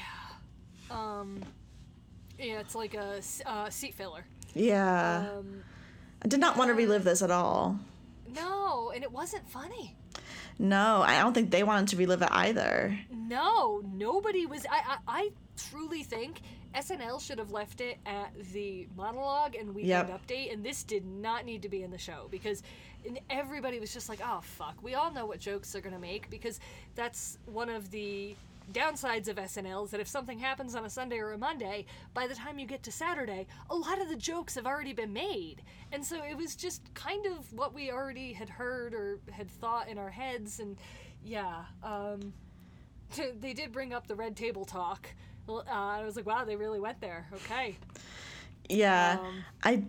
Um. 0.90 1.42
Yeah, 2.38 2.60
it's 2.60 2.74
like 2.74 2.94
a 2.94 3.20
uh, 3.46 3.70
seat 3.70 3.94
filler. 3.94 4.24
Yeah. 4.54 5.30
Um. 5.36 5.64
I 6.22 6.28
did 6.28 6.38
not 6.38 6.56
want 6.56 6.68
to 6.68 6.74
relive 6.74 7.02
this 7.02 7.22
at 7.22 7.30
all. 7.32 7.78
No, 8.32 8.90
and 8.94 9.02
it 9.02 9.10
wasn't 9.12 9.48
funny. 9.48 9.96
No, 10.58 11.02
I 11.02 11.20
don't 11.20 11.34
think 11.34 11.50
they 11.50 11.62
wanted 11.64 11.88
to 11.88 11.96
relive 11.96 12.22
it 12.22 12.28
either. 12.30 12.98
No, 13.10 13.82
nobody 13.92 14.46
was. 14.46 14.64
I. 14.70 14.82
I, 14.86 14.98
I 15.06 15.30
truly 15.70 16.02
think 16.02 16.40
SNL 16.74 17.20
should 17.20 17.38
have 17.38 17.50
left 17.50 17.80
it 17.80 17.98
at 18.06 18.32
the 18.52 18.86
monologue 18.96 19.54
and 19.56 19.74
weekend 19.74 20.08
Yep. 20.08 20.26
update, 20.26 20.52
and 20.52 20.64
this 20.64 20.82
did 20.84 21.04
not 21.04 21.44
need 21.44 21.62
to 21.62 21.68
be 21.68 21.82
in 21.82 21.90
the 21.90 21.98
show 21.98 22.28
because 22.30 22.62
everybody 23.30 23.80
was 23.80 23.92
just 23.92 24.08
like, 24.08 24.20
"Oh 24.24 24.40
fuck." 24.42 24.76
We 24.82 24.94
all 24.94 25.12
know 25.12 25.26
what 25.26 25.40
jokes 25.40 25.72
they're 25.72 25.82
gonna 25.82 25.98
make 25.98 26.30
because 26.30 26.60
that's 26.94 27.38
one 27.46 27.68
of 27.68 27.90
the 27.90 28.36
downsides 28.72 29.28
of 29.28 29.36
SNL 29.36 29.84
is 29.84 29.90
that 29.90 30.00
if 30.00 30.08
something 30.08 30.38
happens 30.38 30.74
on 30.74 30.84
a 30.84 30.90
Sunday 30.90 31.18
or 31.18 31.32
a 31.32 31.38
Monday, 31.38 31.86
by 32.12 32.26
the 32.26 32.34
time 32.34 32.58
you 32.58 32.66
get 32.66 32.82
to 32.84 32.92
Saturday, 32.92 33.46
a 33.70 33.74
lot 33.74 34.00
of 34.00 34.08
the 34.08 34.16
jokes 34.16 34.54
have 34.54 34.66
already 34.66 34.92
been 34.92 35.12
made. 35.12 35.62
And 35.92 36.04
so 36.04 36.22
it 36.22 36.36
was 36.36 36.56
just 36.56 36.82
kind 36.94 37.26
of 37.26 37.52
what 37.52 37.74
we 37.74 37.90
already 37.90 38.32
had 38.32 38.48
heard 38.48 38.94
or 38.94 39.18
had 39.30 39.50
thought 39.50 39.88
in 39.88 39.98
our 39.98 40.10
heads 40.10 40.60
and 40.60 40.76
yeah, 41.24 41.64
um 41.82 42.32
they 43.40 43.52
did 43.52 43.72
bring 43.72 43.92
up 43.92 44.06
the 44.06 44.14
red 44.14 44.36
table 44.36 44.64
talk. 44.64 45.08
Uh, 45.48 45.62
I 45.68 46.02
was 46.04 46.16
like, 46.16 46.26
wow, 46.26 46.44
they 46.44 46.56
really 46.56 46.80
went 46.80 47.00
there. 47.00 47.26
Okay. 47.34 47.76
Yeah. 48.68 49.18
Um, 49.20 49.44
I 49.62 49.82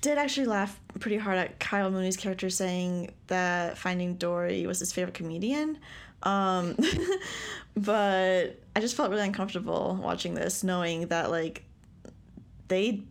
did 0.00 0.18
actually 0.18 0.46
laugh 0.46 0.78
pretty 0.98 1.16
hard 1.16 1.38
at 1.38 1.58
Kyle 1.58 1.90
Mooney's 1.90 2.16
character 2.16 2.50
saying 2.50 3.12
that 3.28 3.78
Finding 3.78 4.14
Dory 4.16 4.66
was 4.66 4.78
his 4.78 4.92
favorite 4.92 5.14
comedian. 5.14 5.78
Um, 6.22 6.76
but 7.74 8.60
I 8.74 8.80
just 8.80 8.96
felt 8.96 9.10
really 9.10 9.24
uncomfortable 9.24 9.98
watching 10.02 10.34
this, 10.34 10.62
knowing 10.62 11.08
that, 11.08 11.30
like, 11.30 11.64
they, 12.68 13.02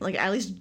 like, 0.00 0.16
at 0.16 0.32
least 0.32 0.54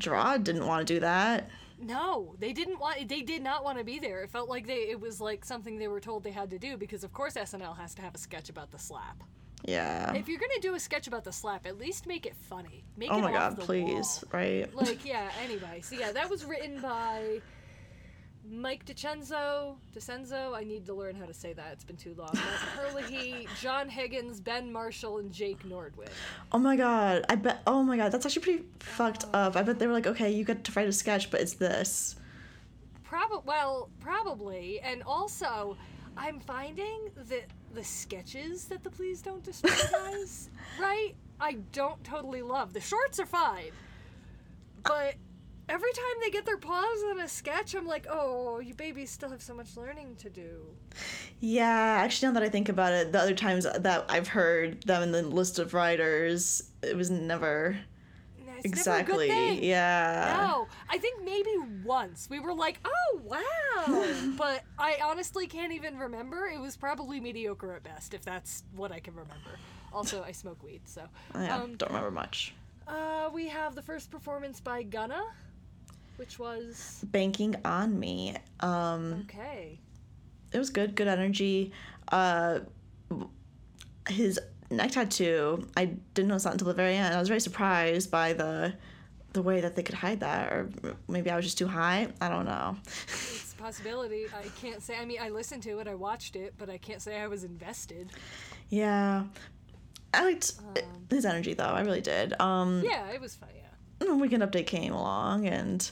Jerrod 0.00 0.44
didn't 0.44 0.66
want 0.66 0.86
to 0.86 0.94
do 0.94 1.00
that. 1.00 1.48
No, 1.82 2.34
they 2.38 2.52
didn't 2.52 2.78
want. 2.78 3.08
They 3.08 3.22
did 3.22 3.42
not 3.42 3.64
want 3.64 3.78
to 3.78 3.84
be 3.84 3.98
there. 3.98 4.22
It 4.22 4.30
felt 4.30 4.50
like 4.50 4.66
they. 4.66 4.90
It 4.90 5.00
was 5.00 5.18
like 5.18 5.46
something 5.46 5.78
they 5.78 5.88
were 5.88 6.00
told 6.00 6.24
they 6.24 6.30
had 6.30 6.50
to 6.50 6.58
do 6.58 6.76
because, 6.76 7.04
of 7.04 7.12
course, 7.14 7.34
SNL 7.34 7.76
has 7.78 7.94
to 7.94 8.02
have 8.02 8.14
a 8.14 8.18
sketch 8.18 8.50
about 8.50 8.70
the 8.70 8.78
slap. 8.78 9.22
Yeah. 9.64 10.12
If 10.14 10.28
you're 10.28 10.38
gonna 10.38 10.60
do 10.60 10.74
a 10.74 10.80
sketch 10.80 11.06
about 11.06 11.24
the 11.24 11.32
slap, 11.32 11.66
at 11.66 11.78
least 11.78 12.06
make 12.06 12.26
it 12.26 12.34
funny. 12.36 12.84
Make 12.98 13.10
Oh 13.10 13.18
it 13.18 13.22
my 13.22 13.32
god, 13.32 13.58
please. 13.58 13.86
wall. 13.86 14.22
Right. 14.32 14.74
Like, 14.74 15.04
yeah. 15.06 15.30
Anyway, 15.42 15.80
so 15.82 15.96
yeah, 15.96 16.12
that 16.12 16.28
was 16.28 16.44
written 16.44 16.80
by 16.80 17.40
Mike 18.48 18.84
DeCenzo. 18.84 19.76
DeCenzo. 19.94 20.54
I 20.54 20.64
need 20.64 20.86
to 20.86 20.94
learn 20.94 21.14
how 21.14 21.26
to 21.26 21.34
say 21.34 21.52
that. 21.52 21.72
It's 21.72 21.84
been 21.84 21.96
too 21.96 22.14
long. 22.16 22.30
Matt 22.34 22.44
Herlihy, 22.76 23.48
John 23.60 23.88
Higgins, 23.88 24.40
Ben 24.40 24.72
Marshall, 24.72 25.18
and 25.18 25.32
Jake 25.32 25.62
Nordwind. 25.68 26.10
Oh 26.52 26.58
my 26.58 26.76
god. 26.76 27.24
I 27.28 27.36
bet. 27.36 27.62
Oh 27.66 27.82
my 27.82 27.96
god. 27.96 28.12
That's 28.12 28.26
actually 28.26 28.42
pretty 28.42 28.64
fucked 28.80 29.24
oh. 29.34 29.38
up. 29.38 29.56
I 29.56 29.62
bet 29.62 29.78
they 29.78 29.86
were 29.86 29.92
like, 29.92 30.06
okay, 30.06 30.30
you 30.30 30.44
get 30.44 30.64
to 30.64 30.72
write 30.72 30.88
a 30.88 30.92
sketch, 30.92 31.30
but 31.30 31.40
it's 31.40 31.54
this. 31.54 32.16
Probably, 33.10 33.42
well, 33.44 33.90
probably, 33.98 34.78
and 34.80 35.02
also, 35.02 35.76
I'm 36.16 36.38
finding 36.38 37.10
that 37.16 37.46
the 37.74 37.82
sketches 37.82 38.66
that 38.66 38.84
the 38.84 38.90
Please 38.90 39.20
Don't 39.20 39.42
Destroy 39.42 39.72
guys, 39.90 40.48
right? 40.80 41.16
I 41.40 41.54
don't 41.72 42.02
totally 42.04 42.42
love. 42.42 42.72
The 42.72 42.80
shorts 42.80 43.18
are 43.18 43.26
fine, 43.26 43.72
but 44.84 45.14
every 45.70 45.92
time 45.92 46.16
they 46.22 46.30
get 46.30 46.44
their 46.44 46.56
paws 46.58 46.98
on 47.10 47.20
a 47.20 47.28
sketch, 47.28 47.74
I'm 47.74 47.86
like, 47.86 48.06
oh, 48.10 48.58
you 48.60 48.74
babies 48.74 49.10
still 49.10 49.30
have 49.30 49.40
so 49.42 49.54
much 49.54 49.76
learning 49.76 50.16
to 50.16 50.28
do. 50.28 50.66
Yeah, 51.40 51.66
actually, 52.02 52.28
now 52.28 52.34
that 52.34 52.42
I 52.42 52.48
think 52.48 52.68
about 52.68 52.92
it, 52.92 53.12
the 53.12 53.20
other 53.20 53.34
times 53.34 53.64
that 53.64 54.04
I've 54.08 54.28
heard 54.28 54.82
them 54.82 55.02
in 55.02 55.12
the 55.12 55.22
list 55.22 55.58
of 55.58 55.72
writers, 55.72 56.62
it 56.82 56.96
was 56.96 57.10
never 57.10 57.78
It's 58.38 58.64
never 58.64 58.68
exactly. 58.68 59.28
thing. 59.28 59.64
Yeah. 59.64 60.46
No, 60.48 60.66
I 60.90 60.98
think 60.98 61.22
maybe 61.24 61.50
once 61.84 62.28
we 62.28 62.40
were 62.40 62.52
like, 62.52 62.78
"Oh 62.84 63.20
wow," 63.24 64.34
but 64.36 64.62
I 64.78 64.98
honestly 65.02 65.46
can't 65.46 65.72
even 65.72 65.96
remember. 65.98 66.46
It 66.46 66.60
was 66.60 66.76
probably 66.76 67.20
mediocre 67.20 67.72
at 67.72 67.82
best, 67.84 68.12
if 68.12 68.22
that's 68.22 68.64
what 68.76 68.92
I 68.92 69.00
can 69.00 69.14
remember. 69.14 69.58
Also, 69.92 70.22
I 70.22 70.32
smoke 70.32 70.62
weed, 70.62 70.82
so. 70.84 71.02
Yeah, 71.34 71.56
Um, 71.56 71.76
don't 71.76 71.88
remember 71.90 72.10
much. 72.10 72.54
uh, 72.86 73.30
we 73.32 73.48
have 73.48 73.74
the 73.74 73.82
first 73.82 74.10
performance 74.10 74.60
by 74.60 74.82
Gunna, 74.82 75.22
which 76.20 76.38
was 76.38 77.02
Banking 77.10 77.56
on 77.64 77.98
me. 77.98 78.36
Um, 78.60 79.24
okay. 79.24 79.80
it 80.52 80.58
was 80.58 80.68
good, 80.68 80.94
good 80.94 81.08
energy. 81.08 81.72
Uh, 82.12 82.58
his 84.06 84.38
neck 84.70 84.90
tattoo, 84.90 85.66
I 85.78 85.86
didn't 86.12 86.28
notice 86.28 86.44
that 86.44 86.52
until 86.52 86.68
the 86.68 86.74
very 86.74 86.94
end. 86.94 87.14
I 87.14 87.18
was 87.18 87.28
very 87.28 87.40
surprised 87.40 88.10
by 88.10 88.34
the 88.34 88.74
the 89.32 89.40
way 89.42 89.60
that 89.60 89.76
they 89.76 89.82
could 89.82 89.94
hide 89.94 90.20
that, 90.20 90.52
or 90.52 90.68
maybe 91.08 91.30
I 91.30 91.36
was 91.36 91.44
just 91.46 91.56
too 91.56 91.68
high. 91.68 92.08
I 92.20 92.28
don't 92.28 92.44
know. 92.44 92.76
It's 93.06 93.54
a 93.58 93.62
possibility. 93.62 94.26
I 94.36 94.48
can't 94.60 94.82
say. 94.82 94.98
I 94.98 95.04
mean, 95.06 95.20
I 95.22 95.30
listened 95.30 95.62
to 95.64 95.78
it, 95.78 95.88
I 95.88 95.94
watched 95.94 96.36
it, 96.36 96.54
but 96.58 96.68
I 96.68 96.76
can't 96.78 97.00
say 97.00 97.18
I 97.18 97.28
was 97.28 97.44
invested. 97.44 98.10
Yeah, 98.68 99.24
I 100.12 100.24
liked 100.24 100.52
his 101.08 101.24
energy 101.24 101.54
though. 101.54 101.64
I 101.64 101.80
really 101.80 102.02
did. 102.02 102.38
Um, 102.40 102.82
Yeah, 102.84 103.08
it 103.08 103.20
was 103.20 103.36
fun. 103.36 103.48
Yeah. 104.00 104.12
weekend 104.14 104.42
update 104.42 104.66
came 104.66 104.92
along, 104.92 105.46
and 105.46 105.90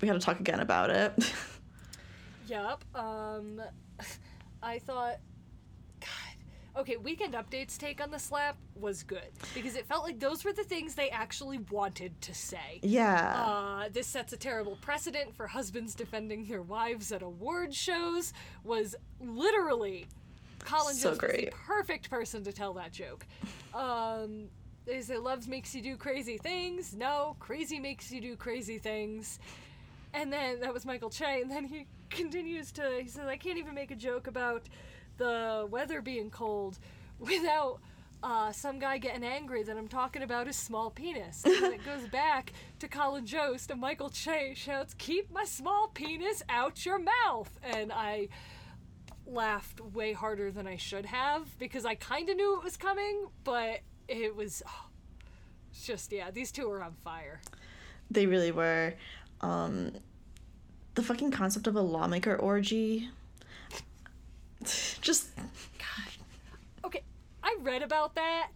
we 0.00 0.08
had 0.08 0.14
to 0.14 0.20
talk 0.20 0.40
again 0.40 0.60
about 0.60 0.90
it. 0.90 1.12
yep. 2.46 2.84
Um, 2.94 3.60
I 4.62 4.78
thought, 4.78 5.16
God. 6.00 6.80
Okay, 6.80 6.96
weekend 6.96 7.34
updates 7.34 7.76
take 7.76 8.00
on 8.02 8.10
the 8.10 8.18
slap 8.18 8.56
was 8.74 9.02
good 9.02 9.28
because 9.54 9.76
it 9.76 9.86
felt 9.86 10.04
like 10.04 10.18
those 10.18 10.42
were 10.44 10.52
the 10.54 10.64
things 10.64 10.94
they 10.94 11.10
actually 11.10 11.58
wanted 11.70 12.18
to 12.22 12.34
say. 12.34 12.80
yeah, 12.82 13.34
Uh, 13.46 13.88
this 13.92 14.06
sets 14.06 14.32
a 14.32 14.36
terrible 14.38 14.78
precedent 14.80 15.34
for 15.36 15.46
husbands 15.46 15.94
defending 15.94 16.46
their 16.46 16.62
wives 16.62 17.12
at 17.12 17.20
award 17.22 17.74
shows. 17.74 18.32
Was 18.64 18.94
literally 19.20 20.06
Colin 20.60 20.94
So 20.94 21.10
Jost 21.10 21.22
was 21.22 21.30
the 21.30 21.36
great. 21.42 21.50
perfect 21.52 22.08
person 22.08 22.42
to 22.44 22.52
tell 22.52 22.72
that 22.74 22.92
joke. 22.92 23.26
Um, 23.74 24.48
is 24.86 25.10
it 25.10 25.22
love 25.22 25.48
makes 25.48 25.74
you 25.74 25.82
do 25.82 25.96
crazy 25.96 26.38
things? 26.38 26.94
No, 26.94 27.36
crazy 27.38 27.78
makes 27.78 28.10
you 28.10 28.20
do 28.20 28.36
crazy 28.36 28.78
things. 28.78 29.38
And 30.14 30.32
then 30.32 30.60
that 30.60 30.72
was 30.72 30.84
Michael 30.84 31.10
Che, 31.10 31.40
and 31.40 31.50
then 31.50 31.64
he 31.64 31.86
continues 32.10 32.70
to 32.72 33.00
he 33.00 33.08
says 33.08 33.26
I 33.26 33.36
can't 33.36 33.58
even 33.58 33.74
make 33.74 33.90
a 33.90 33.96
joke 33.96 34.26
about 34.26 34.64
the 35.16 35.66
weather 35.70 36.02
being 36.02 36.30
cold 36.30 36.78
without 37.18 37.80
uh, 38.22 38.52
some 38.52 38.78
guy 38.78 38.98
getting 38.98 39.24
angry 39.24 39.62
that 39.62 39.76
I'm 39.76 39.88
talking 39.88 40.22
about 40.22 40.46
his 40.46 40.56
small 40.56 40.90
penis. 40.90 41.42
And 41.44 41.74
it 41.74 41.84
goes 41.86 42.06
back 42.08 42.52
to 42.78 42.88
Colin 42.88 43.26
Jost, 43.26 43.70
and 43.70 43.80
Michael 43.80 44.10
Che 44.10 44.54
shouts, 44.54 44.94
"Keep 44.94 45.32
my 45.32 45.44
small 45.44 45.88
penis 45.88 46.42
out 46.48 46.84
your 46.84 46.98
mouth!" 46.98 47.58
And 47.62 47.92
I 47.92 48.28
laughed 49.26 49.80
way 49.80 50.12
harder 50.12 50.50
than 50.50 50.66
I 50.66 50.76
should 50.76 51.06
have 51.06 51.58
because 51.58 51.84
I 51.84 51.94
kind 51.94 52.28
of 52.28 52.36
knew 52.36 52.58
it 52.58 52.64
was 52.64 52.76
coming, 52.76 53.26
but 53.44 53.80
it 54.12 54.36
was 54.36 54.62
oh, 54.66 54.86
just 55.84 56.12
yeah. 56.12 56.30
These 56.30 56.52
two 56.52 56.68
were 56.68 56.82
on 56.82 56.94
fire. 57.04 57.40
they 58.10 58.26
really 58.26 58.52
were. 58.52 58.94
Um, 59.40 59.92
the 60.94 61.02
fucking 61.02 61.30
concept 61.30 61.66
of 61.66 61.74
a 61.76 61.80
lawmaker 61.80 62.36
orgy. 62.36 63.08
Just 65.00 65.34
God. 65.36 66.12
Okay, 66.84 67.02
I 67.42 67.56
read 67.60 67.82
about 67.82 68.14
that 68.14 68.50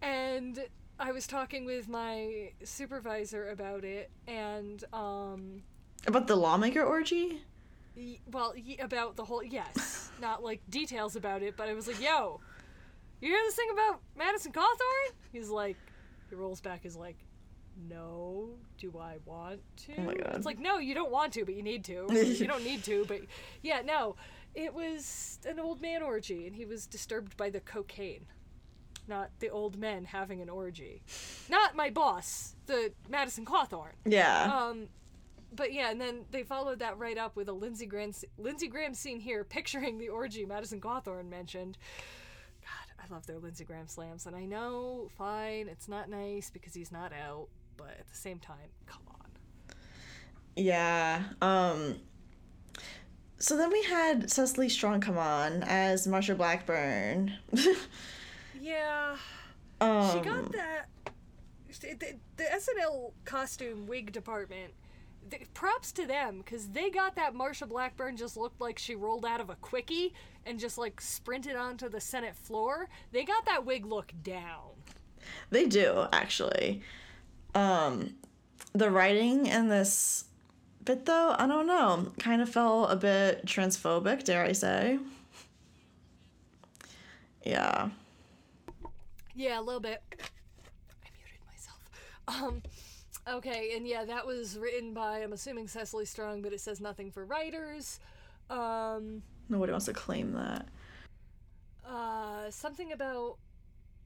and 0.00 0.64
I 0.98 1.12
was 1.12 1.26
talking 1.26 1.64
with 1.66 1.88
my 1.88 2.52
supervisor 2.64 3.50
about 3.50 3.84
it 3.84 4.10
and 4.26 4.82
um 4.92 5.62
about 6.06 6.26
the 6.26 6.36
lawmaker 6.36 6.82
orgy. 6.82 7.42
y- 7.96 8.18
well 8.30 8.54
y- 8.56 8.76
about 8.80 9.16
the 9.16 9.24
whole 9.24 9.42
yes, 9.42 10.10
not 10.20 10.42
like 10.42 10.60
details 10.70 11.16
about 11.16 11.42
it, 11.42 11.56
but 11.56 11.68
I 11.68 11.74
was 11.74 11.86
like, 11.86 12.00
"Yo, 12.00 12.40
you 13.20 13.28
hear 13.28 13.42
this 13.44 13.54
thing 13.54 13.68
about 13.72 14.00
Madison 14.16 14.52
Cawthorn?" 14.52 15.14
He's 15.32 15.48
like 15.48 15.76
he 16.28 16.36
rolls 16.36 16.60
back 16.60 16.82
his 16.82 16.96
like 16.96 17.16
no, 17.88 18.50
do 18.78 18.92
I 18.98 19.16
want 19.24 19.60
to? 19.86 19.92
Oh 19.98 20.02
my 20.02 20.14
God. 20.14 20.34
It's 20.34 20.46
like, 20.46 20.58
no, 20.58 20.78
you 20.78 20.94
don't 20.94 21.10
want 21.10 21.32
to, 21.34 21.44
but 21.44 21.54
you 21.54 21.62
need 21.62 21.84
to. 21.84 22.06
you 22.10 22.46
don't 22.46 22.64
need 22.64 22.84
to, 22.84 23.04
but 23.06 23.20
yeah, 23.62 23.82
no. 23.82 24.16
It 24.54 24.74
was 24.74 25.38
an 25.48 25.60
old 25.60 25.80
man 25.80 26.02
orgy, 26.02 26.46
and 26.46 26.54
he 26.54 26.64
was 26.64 26.86
disturbed 26.86 27.36
by 27.36 27.50
the 27.50 27.60
cocaine. 27.60 28.26
Not 29.06 29.30
the 29.38 29.48
old 29.48 29.78
men 29.78 30.04
having 30.04 30.40
an 30.40 30.48
orgy. 30.48 31.02
Not 31.48 31.74
my 31.74 31.90
boss, 31.90 32.54
the 32.66 32.92
Madison 33.08 33.44
Cawthorn. 33.44 33.94
Yeah. 34.04 34.52
Um, 34.52 34.88
but 35.52 35.72
yeah, 35.72 35.90
and 35.90 36.00
then 36.00 36.24
they 36.30 36.42
followed 36.42 36.80
that 36.80 36.98
right 36.98 37.18
up 37.18 37.36
with 37.36 37.48
a 37.48 37.52
Lindsey 37.52 37.86
Graham, 37.86 38.12
Lindsey 38.38 38.68
Graham 38.68 38.94
scene 38.94 39.20
here, 39.20 39.42
picturing 39.44 39.98
the 39.98 40.08
orgy 40.08 40.44
Madison 40.44 40.80
Cawthorn 40.80 41.28
mentioned. 41.28 41.78
I 43.10 43.14
love 43.14 43.26
their 43.26 43.38
Lindsey 43.38 43.64
Graham 43.64 43.88
slams, 43.88 44.26
and 44.26 44.36
I 44.36 44.44
know, 44.44 45.08
fine, 45.18 45.68
it's 45.68 45.88
not 45.88 46.08
nice 46.08 46.50
because 46.50 46.74
he's 46.74 46.92
not 46.92 47.12
out, 47.12 47.48
but 47.76 47.90
at 47.98 48.06
the 48.08 48.16
same 48.16 48.38
time, 48.38 48.68
come 48.86 49.02
on. 49.08 49.26
Yeah. 50.56 51.22
Um 51.42 51.96
so 53.38 53.56
then 53.56 53.72
we 53.72 53.82
had 53.84 54.30
Cecily 54.30 54.68
Strong 54.68 55.00
come 55.00 55.16
on 55.16 55.62
as 55.62 56.06
Marsha 56.06 56.36
Blackburn. 56.36 57.32
Yeah, 58.60 59.16
um, 59.80 60.12
she 60.12 60.20
got 60.20 60.52
that. 60.52 60.86
The, 61.80 62.18
the 62.36 62.44
SNL 62.44 63.12
costume 63.24 63.86
wig 63.86 64.12
department. 64.12 64.74
The, 65.30 65.38
props 65.54 65.92
to 65.92 66.06
them 66.06 66.38
because 66.38 66.68
they 66.68 66.90
got 66.90 67.16
that 67.16 67.34
Marsha 67.34 67.68
Blackburn 67.68 68.16
just 68.16 68.36
looked 68.36 68.60
like 68.60 68.78
she 68.78 68.94
rolled 68.94 69.24
out 69.24 69.40
of 69.40 69.50
a 69.50 69.56
quickie 69.56 70.14
and 70.46 70.58
just 70.58 70.78
like 70.78 71.00
sprinted 71.00 71.56
onto 71.56 71.88
the 71.88 72.00
Senate 72.00 72.36
floor. 72.36 72.88
They 73.12 73.24
got 73.24 73.44
that 73.46 73.64
wig 73.64 73.86
look 73.86 74.12
down. 74.22 74.70
They 75.50 75.66
do, 75.66 76.06
actually. 76.12 76.82
Um 77.54 78.14
the 78.72 78.90
writing 78.90 79.46
in 79.46 79.68
this 79.68 80.24
bit 80.84 81.06
though, 81.06 81.34
I 81.38 81.46
don't 81.46 81.66
know, 81.66 82.12
kind 82.18 82.42
of 82.42 82.48
felt 82.48 82.90
a 82.90 82.96
bit 82.96 83.44
transphobic, 83.46 84.24
dare 84.24 84.44
I 84.44 84.52
say. 84.52 84.98
Yeah. 87.44 87.90
Yeah, 89.34 89.60
a 89.60 89.62
little 89.62 89.80
bit. 89.80 90.02
I 90.10 91.08
muted 91.16 91.40
myself. 91.46 91.78
Um, 92.28 92.62
okay, 93.30 93.72
and 93.76 93.86
yeah, 93.86 94.04
that 94.04 94.26
was 94.26 94.58
written 94.58 94.92
by 94.94 95.18
I'm 95.22 95.32
assuming 95.32 95.68
Cecily 95.68 96.04
Strong, 96.04 96.42
but 96.42 96.52
it 96.52 96.60
says 96.60 96.80
nothing 96.80 97.10
for 97.10 97.24
writers. 97.24 98.00
Um, 98.48 99.22
Nobody 99.48 99.72
wants 99.72 99.86
to 99.86 99.92
claim 99.92 100.32
that. 100.32 100.66
uh, 101.88 102.50
something 102.50 102.92
about 102.92 103.36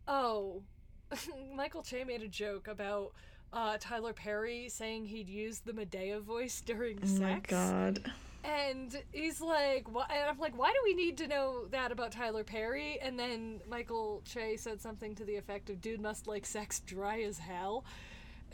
oh, 0.08 0.62
Michael 1.54 1.82
Che 1.82 2.04
made 2.04 2.22
a 2.22 2.28
joke 2.28 2.68
about 2.68 3.12
uh, 3.52 3.76
Tyler 3.80 4.12
Perry 4.12 4.68
saying 4.68 5.06
he'd 5.06 5.28
used 5.28 5.64
the 5.64 5.72
Madea 5.72 6.20
voice 6.20 6.60
during 6.60 6.98
Oh 7.02 7.06
sex. 7.06 7.20
my 7.20 7.40
god. 7.46 8.12
And 8.42 9.02
he's 9.12 9.40
like, 9.40 9.90
"Why?" 9.90 10.04
And 10.10 10.28
I'm 10.28 10.38
like, 10.38 10.58
"Why 10.58 10.70
do 10.70 10.78
we 10.84 10.92
need 10.94 11.16
to 11.18 11.26
know 11.26 11.64
that 11.70 11.90
about 11.90 12.12
Tyler 12.12 12.44
Perry?" 12.44 12.98
And 13.00 13.18
then 13.18 13.60
Michael 13.66 14.20
Che 14.26 14.58
said 14.58 14.82
something 14.82 15.14
to 15.14 15.24
the 15.24 15.36
effect 15.36 15.70
of, 15.70 15.80
"Dude 15.80 16.00
must 16.00 16.26
like 16.26 16.44
sex 16.44 16.80
dry 16.80 17.22
as 17.22 17.38
hell," 17.38 17.86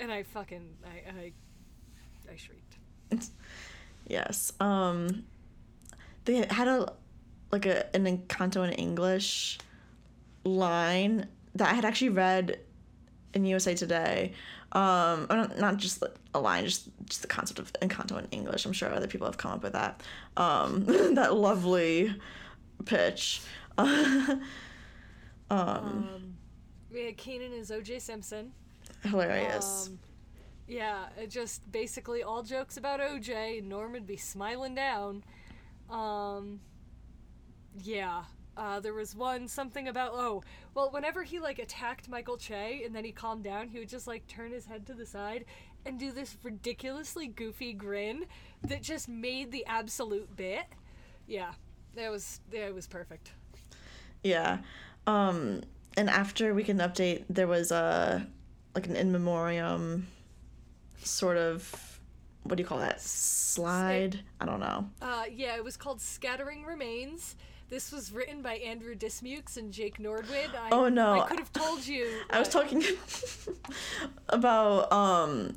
and 0.01 0.11
I 0.11 0.23
fucking 0.23 0.77
I 0.85 1.11
I, 1.11 1.33
I 2.33 2.37
shrieked. 2.37 2.77
Yes. 4.09 4.53
Um 4.59 5.25
they 6.25 6.45
had 6.51 6.67
a 6.67 6.93
like 7.53 7.67
a 7.67 7.95
an 7.95 8.05
Encanto 8.07 8.67
in 8.67 8.73
English 8.73 9.59
line 10.45 11.29
that 11.55 11.69
I 11.71 11.75
had 11.75 11.85
actually 11.85 12.09
read 12.09 12.59
in 13.35 13.45
USA 13.45 13.75
Today. 13.75 14.33
Um 14.73 15.27
not, 15.31 15.59
not 15.59 15.77
just 15.77 16.03
a 16.35 16.41
line, 16.41 16.65
just 16.65 16.89
just 17.07 17.23
the 17.23 17.29
concept 17.29 17.61
of 17.61 17.73
Encanto 17.75 18.19
in 18.19 18.27
English. 18.33 18.65
I'm 18.67 18.73
sure 18.73 18.93
other 18.93 19.07
people 19.07 19.27
have 19.29 19.39
come 19.39 19.53
up 19.53 19.63
with 19.63 19.75
that. 19.75 20.03
Um 20.37 20.85
that 21.15 21.35
lovely 21.37 22.15
pitch. 22.85 23.43
um 23.79 24.41
Um, 25.51 26.37
we 26.93 27.05
had 27.05 27.17
Kenan 27.17 27.53
as 27.53 27.71
O.J. 27.71 28.01
Simpson. 28.01 28.53
Hilarious. 29.03 29.89
Um, 29.89 29.99
yeah, 30.67 31.07
it 31.21 31.31
just 31.31 31.71
basically 31.73 32.23
all 32.23 32.43
jokes 32.43 32.77
about 32.77 33.01
OJ. 33.01 33.59
and 33.59 33.69
Norm 33.69 33.93
would 33.93 34.07
be 34.07 34.17
smiling 34.17 34.75
down. 34.75 35.25
Um, 35.91 36.61
yeah. 37.83 38.23
Uh, 38.57 38.79
there 38.79 38.93
was 38.93 39.17
one 39.17 39.49
something 39.49 39.89
about 39.89 40.11
oh 40.13 40.43
well 40.75 40.91
whenever 40.91 41.23
he 41.23 41.39
like 41.39 41.59
attacked 41.59 42.09
Michael 42.09 42.37
Che 42.37 42.83
and 42.85 42.95
then 42.95 43.05
he 43.05 43.13
calmed 43.13 43.45
down 43.45 43.69
he 43.69 43.79
would 43.79 43.89
just 43.89 44.07
like 44.07 44.27
turn 44.27 44.51
his 44.51 44.67
head 44.67 44.87
to 44.89 44.93
the 44.93 45.07
side 45.07 45.45
and 45.87 45.99
do 45.99 46.13
this 46.13 46.37
ridiculously 46.43 47.29
goofy 47.29 47.73
grin 47.73 48.27
that 48.63 48.83
just 48.83 49.09
made 49.09 49.51
the 49.51 49.65
absolute 49.67 50.37
bit. 50.37 50.65
Yeah, 51.27 51.53
that 51.95 52.11
was 52.11 52.41
that 52.51 52.75
was 52.75 52.87
perfect. 52.87 53.33
Yeah. 54.23 54.59
Um 55.07 55.63
and 55.97 56.11
after 56.11 56.53
Weekend 56.53 56.81
Update 56.81 57.25
there 57.31 57.47
was 57.47 57.71
a 57.71 58.27
like 58.75 58.87
an 58.87 58.97
in 58.97 59.13
memoriam 59.13 60.07
sort 61.03 61.37
of 61.37 62.01
what 62.43 62.57
do 62.57 62.63
you 62.63 62.67
call 62.67 62.79
that? 62.79 63.01
Slide? 63.01 64.21
I 64.41 64.47
don't 64.47 64.61
know. 64.61 64.89
Uh, 65.03 65.25
yeah, 65.31 65.57
it 65.57 65.65
was 65.65 65.77
called 65.77 66.01
Scattering 66.01 66.65
Remains. 66.65 67.37
This 67.69 67.93
was 67.93 68.13
written 68.13 68.41
by 68.43 68.55
Andrew 68.55 68.95
Dismukes 68.95 69.57
and 69.57 69.73
Jake 69.73 69.99
Nordwind. 69.99 70.55
I, 70.59 70.71
Oh, 70.73 70.89
no. 70.89 71.21
I 71.21 71.29
could 71.29 71.39
have 71.39 71.53
told 71.53 71.87
you. 71.87 72.09
I 72.31 72.39
was 72.39 72.49
talking 72.49 72.83
about 74.29 74.91
um 74.93 75.57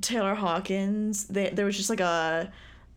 Taylor 0.00 0.34
Hawkins. 0.34 1.26
They 1.26 1.50
there 1.50 1.66
was 1.66 1.76
just 1.76 1.90
like 1.90 2.00
a 2.00 2.50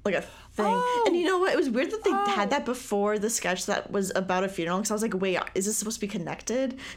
like 0.05 0.15
a 0.15 0.23
thing. 0.63 0.73
Oh! 0.77 1.03
And 1.07 1.15
you 1.15 1.25
know 1.25 1.39
what? 1.39 1.53
It 1.53 1.57
was 1.57 1.69
weird 1.69 1.91
that 1.91 2.03
they 2.03 2.11
Oh. 2.13 2.25
had 2.29 2.49
that 2.51 2.65
before 2.65 3.17
the 3.19 3.29
sketch 3.29 3.65
that 3.67 3.91
was 3.91 4.11
about 4.15 4.43
a 4.43 4.49
funeral. 4.49 4.77
Because 4.77 4.91
I 4.91 4.95
was 4.95 5.01
like, 5.01 5.13
wait, 5.15 5.39
is 5.55 5.65
this 5.65 5.77
supposed 5.77 5.97
to 5.97 6.01
be 6.01 6.07
connected? 6.07 6.79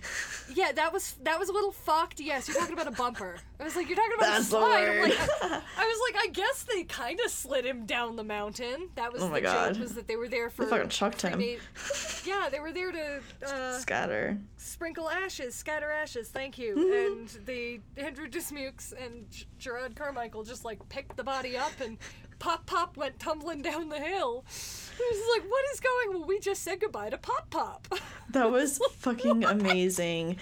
Yeah, 0.55 0.71
that 0.73 0.93
was 0.93 1.15
that 1.23 1.39
was 1.39 1.49
a 1.49 1.53
little 1.53 1.73
fucked. 1.73 2.21
Yes, 2.21 2.47
you're 2.47 2.59
talking 2.59 2.75
about 2.75 2.87
a 2.87 2.91
bumper. 2.91 3.37
I 3.59 3.65
was 3.65 3.75
like, 3.75 3.89
you're 3.89 3.97
talking 3.97 4.13
about 4.19 4.33
That's 4.35 4.49
a 4.49 4.51
the 4.51 4.59
slide. 4.59 5.01
Like, 5.01 5.19
I, 5.43 5.63
I 5.79 5.87
was 5.87 6.13
like, 6.15 6.25
I 6.27 6.29
guess 6.31 6.65
they 6.65 6.85
kind 6.85 7.19
of 7.25 7.31
slid 7.31 7.65
him 7.65 7.87
down 7.87 8.17
the 8.17 8.25
mountain. 8.25 8.91
That 8.97 9.15
was 9.15 9.23
Oh 9.23 9.27
the 9.27 9.31
my 9.33 9.41
God. 9.41 9.73
joke. 9.73 9.81
Was 9.83 9.95
that 9.95 10.09
they 10.09 10.17
were 10.17 10.29
there 10.29 10.51
for 10.51 10.67
they 10.67 10.71
fucking 10.73 10.91
chucked 10.91 11.23
him. 11.23 11.43
Yeah, 12.27 12.49
they 12.53 12.61
were 12.61 12.71
there 12.71 12.93
to 12.93 13.21
uh, 13.47 13.79
Scatter. 13.79 14.37
sprinkle 14.59 15.09
ashes, 15.09 15.55
scatter 15.55 15.91
ashes. 15.91 16.29
Thank 16.29 16.59
you. 16.59 16.77
Mm-hmm. 16.77 17.13
and 17.39 17.47
the 17.47 17.81
Andrew 17.97 18.29
Dismukes 18.29 18.93
and 18.93 19.25
Jerrod 19.59 19.97
Carmichael 19.97 20.43
just 20.45 20.67
like 20.67 20.87
picked 20.91 21.17
the 21.17 21.25
body 21.25 21.57
up 21.57 21.73
and 21.81 21.97
pop 22.43 22.67
pop 22.67 22.97
went 22.97 23.21
tumbling 23.21 23.63
down 23.63 23.89
the 23.89 24.01
hill. 24.01 24.45
It 24.49 25.15
was 25.15 25.39
like, 25.39 25.49
what 25.49 25.65
is 25.73 25.79
going? 25.79 26.19
Well, 26.19 26.27
we 26.27 26.41
just 26.41 26.65
said 26.65 26.81
goodbye 26.81 27.11
to 27.11 27.17
pop 27.17 27.49
pop. 27.51 27.87
That 28.31 28.51
was 28.51 28.81
fucking 28.97 29.45
amazing. 29.45 30.39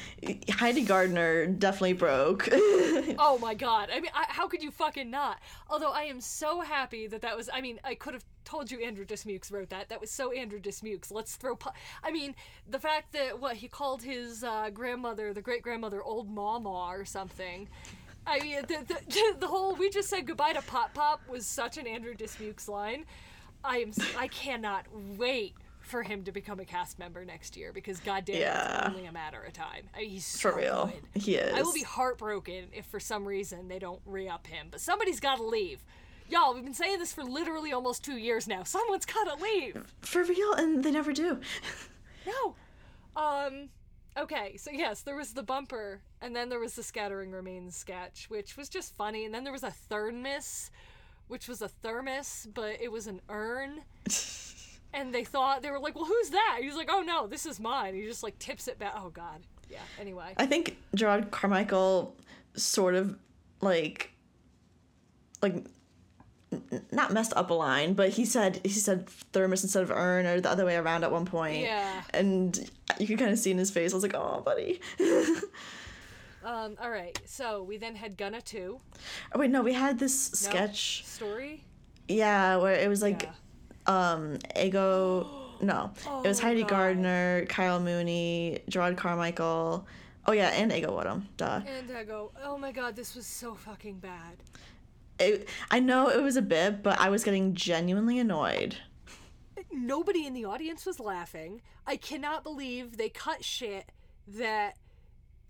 Heidi 0.50 0.82
Gardner 0.82 1.46
definitely 1.46 1.92
broke. 1.92 2.48
Oh 3.22 3.38
my 3.38 3.54
god. 3.54 3.90
I 3.92 4.00
mean, 4.00 4.10
I, 4.14 4.24
how 4.28 4.48
could 4.48 4.62
you 4.62 4.70
fucking 4.70 5.10
not? 5.10 5.40
Although 5.68 5.90
I 5.92 6.02
am 6.02 6.20
so 6.20 6.60
happy 6.60 7.06
that 7.06 7.20
that 7.22 7.36
was. 7.36 7.50
I 7.52 7.60
mean, 7.60 7.78
I 7.84 7.94
could 7.94 8.14
have 8.14 8.24
told 8.44 8.70
you 8.70 8.80
Andrew 8.80 9.04
Dismukes 9.04 9.50
wrote 9.50 9.68
that. 9.70 9.88
That 9.88 10.00
was 10.00 10.10
so 10.10 10.32
Andrew 10.32 10.58
Dismukes. 10.58 11.10
Let's 11.10 11.36
throw. 11.36 11.56
Po- 11.56 11.72
I 12.02 12.10
mean, 12.10 12.34
the 12.68 12.78
fact 12.78 13.12
that 13.12 13.40
what 13.40 13.56
he 13.56 13.68
called 13.68 14.02
his 14.02 14.42
uh, 14.42 14.70
grandmother, 14.70 15.34
the 15.34 15.42
great 15.42 15.62
grandmother, 15.62 16.02
old 16.02 16.30
mama 16.30 16.70
or 16.70 17.04
something. 17.04 17.68
I 18.26 18.38
mean, 18.40 18.62
the, 18.68 18.84
the, 18.86 19.34
the 19.40 19.46
whole 19.46 19.74
we 19.74 19.90
just 19.90 20.08
said 20.08 20.26
goodbye 20.26 20.52
to 20.52 20.62
Pop 20.62 20.94
Pop 20.94 21.20
was 21.28 21.46
such 21.46 21.78
an 21.78 21.86
Andrew 21.86 22.14
Dismukes 22.14 22.68
line. 22.68 23.04
I 23.64 23.78
am. 23.78 23.92
I 24.18 24.28
cannot 24.28 24.86
wait 25.18 25.54
for 25.80 26.02
him 26.02 26.22
to 26.24 26.30
become 26.32 26.60
a 26.60 26.64
cast 26.64 26.98
member 26.98 27.24
next 27.24 27.56
year 27.56 27.72
because 27.72 27.98
goddamn, 28.00 28.36
Yeah. 28.40 28.86
it's 28.86 28.94
only 28.94 29.06
a 29.06 29.12
matter 29.12 29.42
of 29.42 29.52
time. 29.52 29.88
I 29.94 30.00
mean, 30.00 30.10
he's 30.10 30.26
so 30.26 30.50
For 30.50 30.56
real. 30.58 30.86
good. 31.14 31.22
He 31.22 31.34
is. 31.36 31.52
I 31.52 31.62
will 31.62 31.72
be 31.72 31.82
heartbroken 31.82 32.66
if 32.72 32.86
for 32.86 33.00
some 33.00 33.26
reason 33.26 33.66
they 33.68 33.78
don't 33.80 34.00
re 34.06 34.28
up 34.28 34.46
him. 34.46 34.68
But 34.70 34.80
somebody's 34.80 35.18
got 35.20 35.36
to 35.38 35.42
leave. 35.44 35.84
Y'all, 36.28 36.54
we've 36.54 36.62
been 36.62 36.74
saying 36.74 37.00
this 37.00 37.12
for 37.12 37.24
literally 37.24 37.72
almost 37.72 38.04
two 38.04 38.16
years 38.16 38.46
now. 38.46 38.62
Someone's 38.62 39.04
got 39.06 39.24
to 39.36 39.42
leave. 39.42 39.82
For 40.02 40.22
real, 40.22 40.52
and 40.54 40.84
they 40.84 40.90
never 40.92 41.12
do. 41.12 41.40
No. 42.26 42.54
Um. 43.16 43.70
Okay, 44.20 44.58
so 44.58 44.70
yes, 44.70 45.00
there 45.00 45.16
was 45.16 45.32
the 45.32 45.42
bumper, 45.42 46.02
and 46.20 46.36
then 46.36 46.50
there 46.50 46.58
was 46.58 46.74
the 46.74 46.82
scattering 46.82 47.30
remains 47.30 47.74
sketch, 47.74 48.26
which 48.28 48.54
was 48.54 48.68
just 48.68 48.94
funny, 48.94 49.24
and 49.24 49.34
then 49.34 49.44
there 49.44 49.52
was 49.52 49.62
a 49.62 49.70
thermos, 49.70 50.70
which 51.28 51.48
was 51.48 51.62
a 51.62 51.68
thermos, 51.68 52.46
but 52.52 52.76
it 52.82 52.92
was 52.92 53.06
an 53.06 53.20
urn. 53.28 53.80
And 54.92 55.14
they 55.14 55.22
thought 55.22 55.62
they 55.62 55.70
were 55.70 55.78
like, 55.78 55.94
"Well, 55.94 56.04
who's 56.04 56.30
that?" 56.30 56.58
He's 56.62 56.74
like, 56.74 56.88
"Oh 56.90 57.02
no, 57.02 57.28
this 57.28 57.46
is 57.46 57.60
mine." 57.60 57.94
He 57.94 58.02
just 58.02 58.24
like 58.24 58.36
tips 58.40 58.66
it 58.66 58.76
back. 58.76 58.94
Oh 58.96 59.10
god, 59.10 59.40
yeah. 59.70 59.78
Anyway, 60.00 60.34
I 60.36 60.46
think 60.46 60.78
Jerrod 60.96 61.30
Carmichael 61.30 62.16
sort 62.54 62.96
of 62.96 63.16
like 63.60 64.10
like 65.42 65.64
not 66.92 67.12
messed 67.12 67.32
up 67.36 67.50
a 67.50 67.54
line, 67.54 67.94
but 67.94 68.10
he 68.10 68.24
said 68.24 68.60
he 68.62 68.70
said 68.70 69.08
thermos 69.32 69.62
instead 69.62 69.82
of 69.82 69.90
urn 69.90 70.26
or 70.26 70.40
the 70.40 70.50
other 70.50 70.64
way 70.64 70.76
around 70.76 71.04
at 71.04 71.10
one 71.12 71.26
point. 71.26 71.62
Yeah. 71.62 72.02
And 72.14 72.70
you 72.98 73.06
could 73.06 73.18
kind 73.18 73.30
of 73.32 73.38
see 73.38 73.50
in 73.50 73.58
his 73.58 73.70
face. 73.70 73.92
I 73.92 73.96
was 73.96 74.02
like, 74.02 74.14
"Oh, 74.14 74.42
buddy." 74.44 74.80
um, 76.44 76.76
all 76.80 76.90
right. 76.90 77.18
So 77.26 77.62
we 77.62 77.76
then 77.76 77.94
had 77.94 78.16
Gunna 78.16 78.40
two 78.40 78.80
oh 79.34 79.38
wait, 79.38 79.50
no, 79.50 79.62
we 79.62 79.72
had 79.72 79.98
this 79.98 80.30
No? 80.44 80.50
sketch. 80.50 81.04
story. 81.06 81.64
Yeah, 82.08 82.56
where 82.56 82.74
it 82.74 82.88
was 82.88 83.02
like 83.02 83.22
Yeah. 83.22 84.12
um 84.14 84.38
Ego 84.56 85.26
no. 85.60 85.92
it 86.24 86.28
was 86.28 86.40
Oh, 86.40 86.42
Heidi 86.44 86.60
God. 86.62 86.68
Gardner, 86.70 87.46
Kyle 87.48 87.80
Mooney, 87.80 88.60
Jerrod 88.70 88.96
Carmichael. 88.96 89.86
Oh 90.26 90.32
yeah, 90.32 90.48
and 90.50 90.72
Ego 90.72 90.90
Nwodim. 90.96 91.22
Duh. 91.36 91.60
And 91.66 91.90
Ego. 91.90 92.30
oh 92.44 92.56
my 92.58 92.72
god, 92.72 92.94
this 92.96 93.14
was 93.14 93.26
so 93.26 93.54
fucking 93.54 93.98
bad. 93.98 94.36
It, 95.20 95.48
I 95.70 95.80
know 95.80 96.08
it 96.08 96.22
was 96.22 96.36
a 96.36 96.42
bit, 96.42 96.82
but 96.82 96.98
I 96.98 97.10
was 97.10 97.22
getting 97.22 97.54
genuinely 97.54 98.18
annoyed. 98.18 98.76
Nobody 99.70 100.26
in 100.26 100.32
the 100.32 100.46
audience 100.46 100.86
was 100.86 100.98
laughing. 100.98 101.60
I 101.86 101.96
cannot 101.96 102.42
believe 102.42 102.96
they 102.96 103.10
cut 103.10 103.44
shit 103.44 103.92
that 104.26 104.76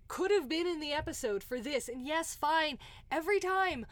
could 0.07 0.29
have 0.29 0.49
been 0.49 0.67
in 0.67 0.81
the 0.81 0.91
episode 0.91 1.41
for 1.41 1.59
this. 1.59 1.87
And 1.87 2.05
yes, 2.05 2.35
fine. 2.35 2.77
Every 3.09 3.39
time 3.39 3.85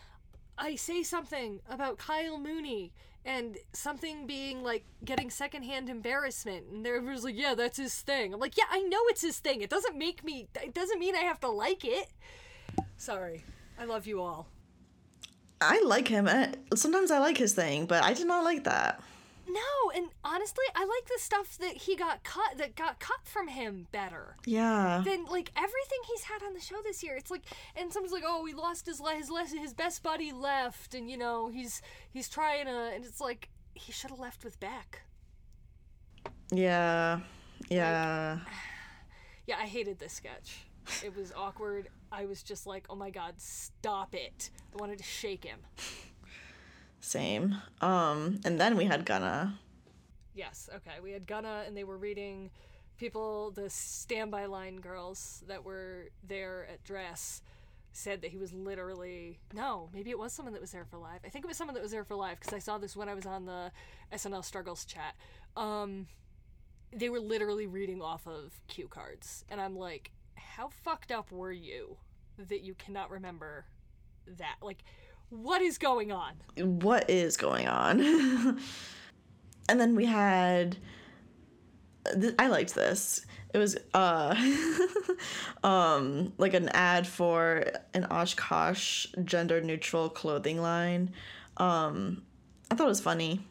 I 0.57 0.75
say 0.75 1.01
something 1.01 1.61
about 1.69 1.97
Kyle 1.97 2.37
Mooney 2.37 2.91
and 3.23 3.57
something 3.71 4.27
being 4.27 4.61
like 4.61 4.83
getting 5.05 5.29
secondhand 5.29 5.89
embarrassment, 5.89 6.65
and 6.67 6.85
they're 6.85 7.01
just 7.01 7.23
like, 7.23 7.37
yeah, 7.37 7.55
that's 7.55 7.77
his 7.77 7.95
thing. 8.01 8.33
I'm 8.33 8.39
like, 8.39 8.57
yeah, 8.57 8.65
I 8.69 8.81
know 8.81 8.99
it's 9.03 9.21
his 9.21 9.39
thing. 9.39 9.61
It 9.61 9.69
doesn't 9.69 9.97
make 9.97 10.23
me, 10.23 10.49
it 10.61 10.73
doesn't 10.73 10.99
mean 10.99 11.15
I 11.15 11.19
have 11.19 11.39
to 11.39 11.49
like 11.49 11.85
it. 11.85 12.09
Sorry. 12.97 13.45
I 13.79 13.85
love 13.85 14.05
you 14.05 14.21
all. 14.21 14.47
I 15.61 15.81
like 15.85 16.07
him. 16.07 16.27
and 16.27 16.57
Sometimes 16.75 17.11
I 17.11 17.19
like 17.19 17.37
his 17.37 17.53
thing, 17.53 17.85
but 17.85 18.03
I 18.03 18.13
did 18.13 18.27
not 18.27 18.43
like 18.43 18.63
that. 18.63 19.01
No, 19.47 19.91
and 19.95 20.09
honestly, 20.23 20.63
I 20.75 20.81
like 20.85 21.07
the 21.07 21.17
stuff 21.19 21.57
that 21.57 21.73
he 21.75 21.95
got 21.95 22.23
cut 22.23 22.57
that 22.59 22.75
got 22.75 22.99
cut 22.99 23.17
from 23.25 23.47
him 23.47 23.87
better 23.91 24.35
Yeah. 24.45 25.01
than 25.03 25.25
like 25.25 25.51
everything 25.57 25.97
he's 26.07 26.21
had 26.23 26.43
on 26.43 26.53
the 26.53 26.59
show 26.61 26.75
this 26.83 27.01
year. 27.01 27.15
It's 27.15 27.31
like, 27.31 27.41
and 27.75 27.91
someone's 27.91 28.13
like, 28.13 28.23
"Oh, 28.25 28.45
he 28.45 28.53
lost 28.53 28.85
his 28.85 29.01
his 29.01 29.51
his 29.53 29.73
best 29.73 30.03
buddy 30.03 30.31
left, 30.31 30.93
and 30.93 31.09
you 31.09 31.17
know 31.17 31.47
he's 31.49 31.81
he's 32.11 32.29
trying 32.29 32.65
to," 32.65 32.91
and 32.93 33.03
it's 33.03 33.19
like 33.19 33.49
he 33.73 33.91
should 33.91 34.11
have 34.11 34.19
left 34.19 34.43
with 34.45 34.59
Beck. 34.59 35.01
Yeah. 36.51 37.19
Yeah. 37.69 38.39
Yeah, 39.47 39.55
I 39.57 39.65
hated 39.65 39.97
this 39.97 40.13
sketch. 40.13 40.61
It 41.03 41.15
was 41.17 41.33
awkward. 41.35 41.87
I 42.11 42.25
was 42.25 42.43
just 42.43 42.65
like, 42.65 42.85
"Oh 42.89 42.95
my 42.95 43.09
god, 43.09 43.35
stop 43.37 44.15
it!" 44.15 44.49
I 44.73 44.77
wanted 44.77 44.97
to 44.97 45.03
shake 45.03 45.43
him. 45.43 45.59
Same. 46.99 47.55
Um, 47.81 48.39
and 48.43 48.59
then 48.59 48.75
we 48.75 48.85
had 48.85 49.05
Gunna. 49.05 49.59
Yes, 50.33 50.69
okay. 50.75 50.99
We 51.01 51.11
had 51.11 51.27
Gunna, 51.27 51.63
and 51.65 51.75
they 51.75 51.83
were 51.83 51.97
reading 51.97 52.51
people, 52.97 53.51
the 53.51 53.69
standby 53.69 54.45
line 54.45 54.77
girls 54.77 55.43
that 55.47 55.63
were 55.63 56.09
there 56.27 56.67
at 56.71 56.83
dress 56.83 57.41
said 57.91 58.21
that 58.21 58.31
he 58.31 58.37
was 58.37 58.53
literally 58.53 59.39
no 59.51 59.89
maybe 59.93 60.09
it 60.11 60.17
was 60.19 60.31
someone 60.31 60.53
that 60.53 60.61
was 60.61 60.71
there 60.71 60.85
for 60.85 60.97
live 60.97 61.19
i 61.25 61.29
think 61.29 61.43
it 61.43 61.47
was 61.47 61.57
someone 61.57 61.73
that 61.73 61.81
was 61.81 61.91
there 61.91 62.03
for 62.03 62.15
live 62.15 62.39
because 62.39 62.53
i 62.53 62.59
saw 62.59 62.77
this 62.77 62.95
when 62.95 63.09
i 63.09 63.15
was 63.15 63.25
on 63.25 63.45
the 63.45 63.71
snl 64.13 64.45
struggles 64.45 64.85
chat 64.85 65.15
um 65.57 66.05
they 66.93 67.09
were 67.09 67.19
literally 67.19 67.65
reading 67.67 67.99
off 68.01 68.27
of 68.27 68.61
cue 68.67 68.87
cards 68.87 69.43
and 69.49 69.59
i'm 69.59 69.75
like 69.75 70.11
how 70.39 70.69
fucked 70.69 71.11
up 71.11 71.31
were 71.31 71.51
you 71.51 71.97
that 72.47 72.61
you 72.61 72.73
cannot 72.75 73.11
remember 73.11 73.65
that 74.37 74.55
like 74.61 74.83
what 75.29 75.61
is 75.61 75.77
going 75.77 76.11
on 76.11 76.33
What 76.55 77.09
is 77.09 77.37
going 77.37 77.67
on? 77.67 77.99
and 79.69 79.79
then 79.79 79.95
we 79.95 80.05
had. 80.05 80.77
I 82.39 82.47
liked 82.47 82.73
this. 82.73 83.25
It 83.53 83.59
was 83.59 83.77
uh, 83.93 84.35
um, 85.63 86.33
like 86.37 86.55
an 86.55 86.69
ad 86.69 87.05
for 87.05 87.65
an 87.93 88.05
Oshkosh 88.05 89.07
gender 89.23 89.61
neutral 89.61 90.09
clothing 90.09 90.59
line. 90.61 91.11
Um, 91.57 92.23
I 92.71 92.75
thought 92.75 92.85
it 92.85 92.89
was 92.89 93.01
funny. 93.01 93.41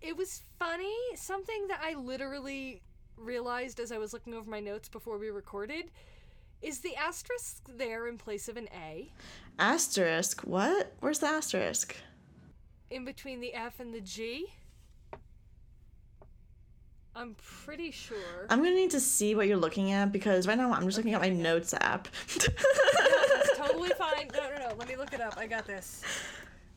It 0.00 0.16
was 0.16 0.42
funny. 0.58 0.96
Something 1.16 1.66
that 1.68 1.80
I 1.82 1.94
literally 1.94 2.80
realized 3.16 3.80
as 3.80 3.92
I 3.92 3.98
was 3.98 4.14
looking 4.14 4.32
over 4.32 4.48
my 4.48 4.60
notes 4.60 4.88
before 4.88 5.18
we 5.18 5.28
recorded 5.28 5.90
is 6.62 6.80
the 6.80 6.94
asterisk 6.96 7.62
there 7.68 8.06
in 8.06 8.18
place 8.18 8.48
of 8.48 8.56
an 8.56 8.68
A 8.74 9.10
Asterisk. 9.58 10.42
What? 10.42 10.92
Where's 11.00 11.18
the 11.18 11.26
asterisk? 11.26 11.96
in 12.90 13.04
between 13.04 13.40
the 13.40 13.54
F 13.54 13.80
and 13.80 13.94
the 13.94 14.00
G. 14.00 14.46
I'm 17.14 17.36
pretty 17.64 17.90
sure. 17.90 18.46
I'm 18.48 18.58
gonna 18.58 18.74
need 18.74 18.90
to 18.90 19.00
see 19.00 19.34
what 19.34 19.46
you're 19.46 19.56
looking 19.56 19.92
at 19.92 20.12
because 20.12 20.46
right 20.46 20.56
now 20.56 20.72
I'm 20.72 20.84
just 20.84 20.96
looking 20.96 21.14
at 21.14 21.20
my 21.20 21.28
notes 21.28 21.74
app. 21.74 22.08
That's 22.28 22.48
totally 23.56 23.90
fine. 23.90 24.28
No, 24.32 24.50
no, 24.50 24.68
no. 24.68 24.74
Let 24.76 24.88
me 24.88 24.96
look 24.96 25.12
it 25.12 25.20
up. 25.20 25.36
I 25.36 25.46
got 25.46 25.66
this. 25.66 26.02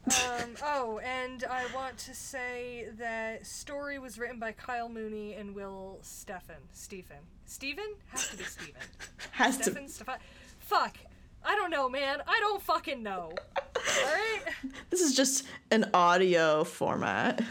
Um, 0.06 0.56
oh, 0.64 1.00
and 1.04 1.46
I 1.46 1.66
want 1.74 1.98
to 2.00 2.14
say 2.14 2.88
that 2.98 3.46
story 3.48 4.00
was 4.00 4.18
written 4.20 4.38
by 4.38 4.52
Kyle 4.52 4.90
Mooney 4.90 5.34
and 5.34 5.56
Will 5.56 6.00
Stephen. 6.02 6.58
Stephen. 6.74 7.18
Stephen? 7.46 7.96
Has 8.08 8.28
to 8.30 8.38
be 8.38 8.44
Stephen. 8.44 8.82
Has 9.32 9.58
to. 9.58 9.64
Stephen? 9.64 9.88
Stephen? 9.88 10.16
Fuck. 10.60 10.98
I 11.46 11.56
don't 11.56 11.72
know, 11.72 11.88
man. 11.90 12.22
I 12.28 12.38
don't 12.42 12.62
fucking 12.62 13.02
know. 13.02 13.32
Alright? 13.78 14.44
This 14.90 15.02
is 15.02 15.16
just 15.16 15.46
an 15.72 15.90
audio 15.94 16.64
format. 16.64 17.42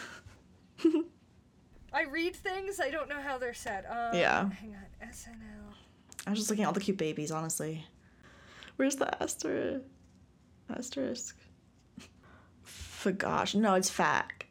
I 1.93 2.05
read 2.05 2.35
things, 2.37 2.81
I 2.81 2.91
don't 2.91 3.09
know 3.09 3.21
how 3.21 3.37
they're 3.39 3.53
said. 3.55 3.85
Um, 3.89 4.15
Yeah. 4.19 4.49
Hang 4.51 4.75
on. 4.77 5.09
SNL. 5.09 5.75
I 6.27 6.31
was 6.31 6.39
just 6.39 6.51
looking 6.51 6.65
at 6.65 6.69
all 6.69 6.73
the 6.73 6.81
cute 6.81 6.97
babies, 6.99 7.31
honestly. 7.31 7.85
Where's 8.77 8.97
the 8.97 9.23
asterisk? 9.23 9.83
Asterisk. 10.75 11.37
For 13.03 13.11
gosh, 13.11 13.57
no, 13.57 13.75
it's 13.75 13.91
fact. 13.91 14.45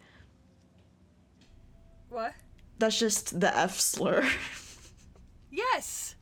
What? 2.09 2.33
That's 2.79 2.99
just 2.99 3.39
the 3.39 3.57
F 3.57 3.79
slur. 3.79 4.29
Yes. 5.53 6.15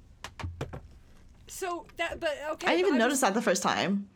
So 1.48 1.86
that, 1.98 2.20
but 2.20 2.36
okay. 2.54 2.66
I 2.66 2.72
didn't 2.72 2.88
even 2.88 2.98
notice 2.98 3.22
that 3.22 3.36
the 3.36 3.44
first 3.44 3.62
time. 3.62 4.10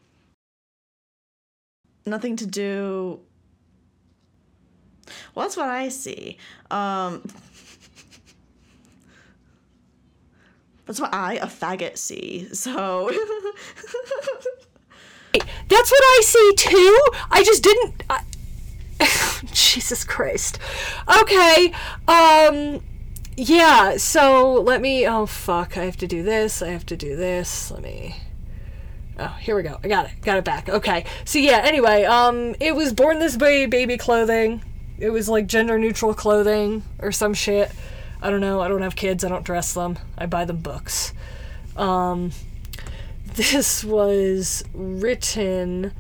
Nothing 2.08 2.36
to 2.38 2.48
do. 2.48 3.20
Well, 5.36 5.46
that's 5.46 5.56
what 5.56 5.70
I 5.70 5.90
see. 5.90 6.40
Um, 6.72 7.22
that's 10.88 11.00
what 11.00 11.14
I, 11.14 11.36
a 11.36 11.46
faggot, 11.46 12.00
see. 12.00 12.48
So. 12.54 13.12
That's 15.68 15.92
what 15.92 16.04
I 16.04 16.22
see 16.24 16.54
too. 16.58 17.00
I 17.32 17.44
just 17.44 17.64
didn't. 17.64 18.04
I... 18.10 18.24
Jesus 19.52 20.04
Christ. 20.04 20.60
Okay. 21.22 21.74
Um. 22.08 22.82
Yeah. 23.36 23.98
So 23.98 24.54
let 24.54 24.82
me. 24.82 25.08
Oh 25.08 25.26
fuck! 25.26 25.78
I 25.78 25.86
have 25.86 25.98
to 25.98 26.08
do 26.08 26.24
this. 26.24 26.62
I 26.62 26.70
have 26.70 26.86
to 26.88 26.98
do 26.98 27.16
this. 27.16 27.72
Let 27.72 27.82
me. 27.82 28.16
Oh, 29.20 29.36
here 29.40 29.56
we 29.56 29.64
go. 29.64 29.80
I 29.84 29.88
got 29.88 30.06
it. 30.06 30.22
Got 30.22 30.38
it 30.38 30.46
back. 30.46 30.70
Okay. 30.70 31.06
So 31.26 31.40
yeah. 31.40 31.62
Anyway, 31.64 32.04
um, 32.04 32.56
it 32.60 32.76
was 32.76 32.94
born 32.94 33.20
this 33.20 33.38
way 33.38 33.66
baby 33.66 33.98
clothing. 33.98 34.64
It 35.00 35.10
was 35.10 35.28
like 35.28 35.48
gender 35.48 35.78
neutral 35.78 36.14
clothing 36.14 36.84
or 37.00 37.12
some 37.12 37.34
shit. 37.34 37.72
I 38.22 38.30
don't 38.30 38.42
know. 38.42 38.62
I 38.62 38.68
don't 38.68 38.82
have 38.82 38.96
kids. 38.96 39.24
I 39.24 39.30
don't 39.30 39.44
dress 39.44 39.74
them. 39.74 40.00
I 40.18 40.28
buy 40.28 40.46
them 40.46 40.58
books. 40.58 41.14
Um, 41.76 42.32
this 43.36 43.84
was 43.84 44.64
written 44.74 45.94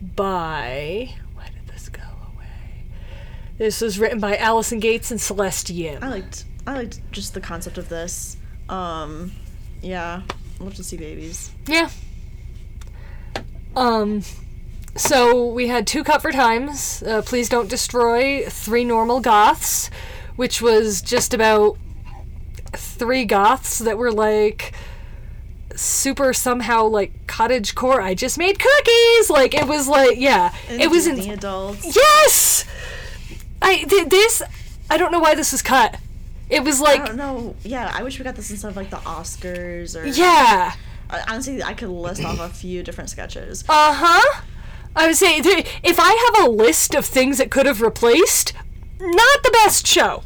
by. 0.00 1.14
Why 1.34 1.46
did 1.46 1.66
this 1.72 1.88
go 1.88 2.02
away? 2.02 2.84
This 3.58 3.80
was 3.80 3.98
written 3.98 4.20
by 4.20 4.36
Allison 4.36 4.80
Gates 4.80 5.10
and 5.10 5.20
Celeste 5.20 5.70
Yim. 5.70 6.02
I 6.02 6.08
liked 6.08 6.44
I 6.66 6.74
liked 6.74 7.00
just 7.12 7.34
the 7.34 7.40
concept 7.40 7.78
of 7.78 7.88
this. 7.88 8.36
Um, 8.68 9.32
yeah, 9.82 10.22
love 10.58 10.74
to 10.74 10.84
see 10.84 10.96
babies. 10.96 11.50
Yeah. 11.66 11.90
Um, 13.76 14.22
so 14.96 15.46
we 15.46 15.68
had 15.68 15.86
two 15.86 16.04
cut 16.04 16.22
for 16.22 16.32
times. 16.32 17.02
Uh, 17.02 17.22
Please 17.22 17.48
don't 17.48 17.68
destroy 17.68 18.44
three 18.46 18.84
normal 18.84 19.20
goths, 19.20 19.90
which 20.36 20.60
was 20.60 21.00
just 21.00 21.32
about 21.32 21.78
three 22.72 23.24
goths 23.24 23.78
that 23.78 23.98
were 23.98 24.12
like 24.12 24.72
super 25.80 26.32
somehow 26.32 26.84
like 26.86 27.26
cottage 27.26 27.74
core. 27.74 28.00
I 28.00 28.14
just 28.14 28.38
made 28.38 28.58
cookies. 28.58 29.30
Like 29.30 29.54
it 29.54 29.66
was 29.66 29.88
like 29.88 30.18
yeah, 30.18 30.54
And 30.68 30.80
it 30.80 30.90
was 30.90 31.06
in 31.06 31.18
adults. 31.30 31.96
yes. 31.96 32.64
I 33.62 33.78
th- 33.84 34.08
this 34.08 34.42
I 34.88 34.96
don't 34.96 35.12
know 35.12 35.20
why 35.20 35.34
this 35.34 35.52
was 35.52 35.62
cut. 35.62 35.96
It 36.48 36.64
was 36.64 36.80
like 36.80 37.00
I 37.00 37.06
don't 37.06 37.16
know. 37.16 37.54
Yeah, 37.64 37.90
I 37.94 38.02
wish 38.02 38.18
we 38.18 38.24
got 38.24 38.34
this 38.36 38.50
instead 38.50 38.68
of 38.68 38.76
like 38.76 38.90
the 38.90 38.96
Oscars 38.98 40.00
or. 40.00 40.04
yeah. 40.06 40.74
Honestly, 41.28 41.60
I 41.62 41.74
could 41.74 41.88
list 41.88 42.24
off 42.24 42.38
a 42.40 42.48
few 42.54 42.82
different 42.82 43.10
sketches. 43.10 43.64
Uh 43.68 43.92
huh. 43.94 44.42
I 44.96 45.06
would 45.06 45.16
say 45.16 45.36
if 45.38 45.98
I 46.00 46.32
have 46.36 46.46
a 46.46 46.50
list 46.50 46.94
of 46.94 47.04
things 47.06 47.38
that 47.38 47.50
could 47.50 47.66
have 47.66 47.80
replaced, 47.80 48.52
not 49.00 49.42
the 49.42 49.50
best 49.52 49.86
show. 49.86 50.22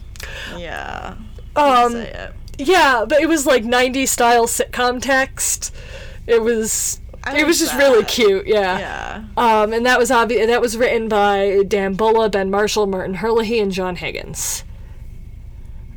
Yeah. 0.56 1.16
Um. 1.56 2.06
Yeah, 2.58 3.04
but 3.08 3.20
it 3.20 3.28
was 3.28 3.46
like 3.46 3.64
'90s 3.64 4.08
style 4.08 4.46
sitcom 4.46 5.00
text. 5.00 5.74
It 6.26 6.42
was. 6.42 7.00
I 7.26 7.38
it 7.38 7.46
was 7.46 7.58
just 7.58 7.74
really 7.76 8.04
cute, 8.04 8.46
yeah. 8.46 8.78
Yeah. 8.78 9.24
Um, 9.38 9.72
and 9.72 9.86
that 9.86 9.98
was 9.98 10.10
obvious. 10.10 10.46
That 10.46 10.60
was 10.60 10.76
written 10.76 11.08
by 11.08 11.62
Dan 11.66 11.94
Bulla, 11.94 12.28
Ben 12.28 12.50
Marshall, 12.50 12.86
Martin 12.86 13.14
Herlihy, 13.14 13.60
and 13.60 13.72
John 13.72 13.96
Higgins. 13.96 14.62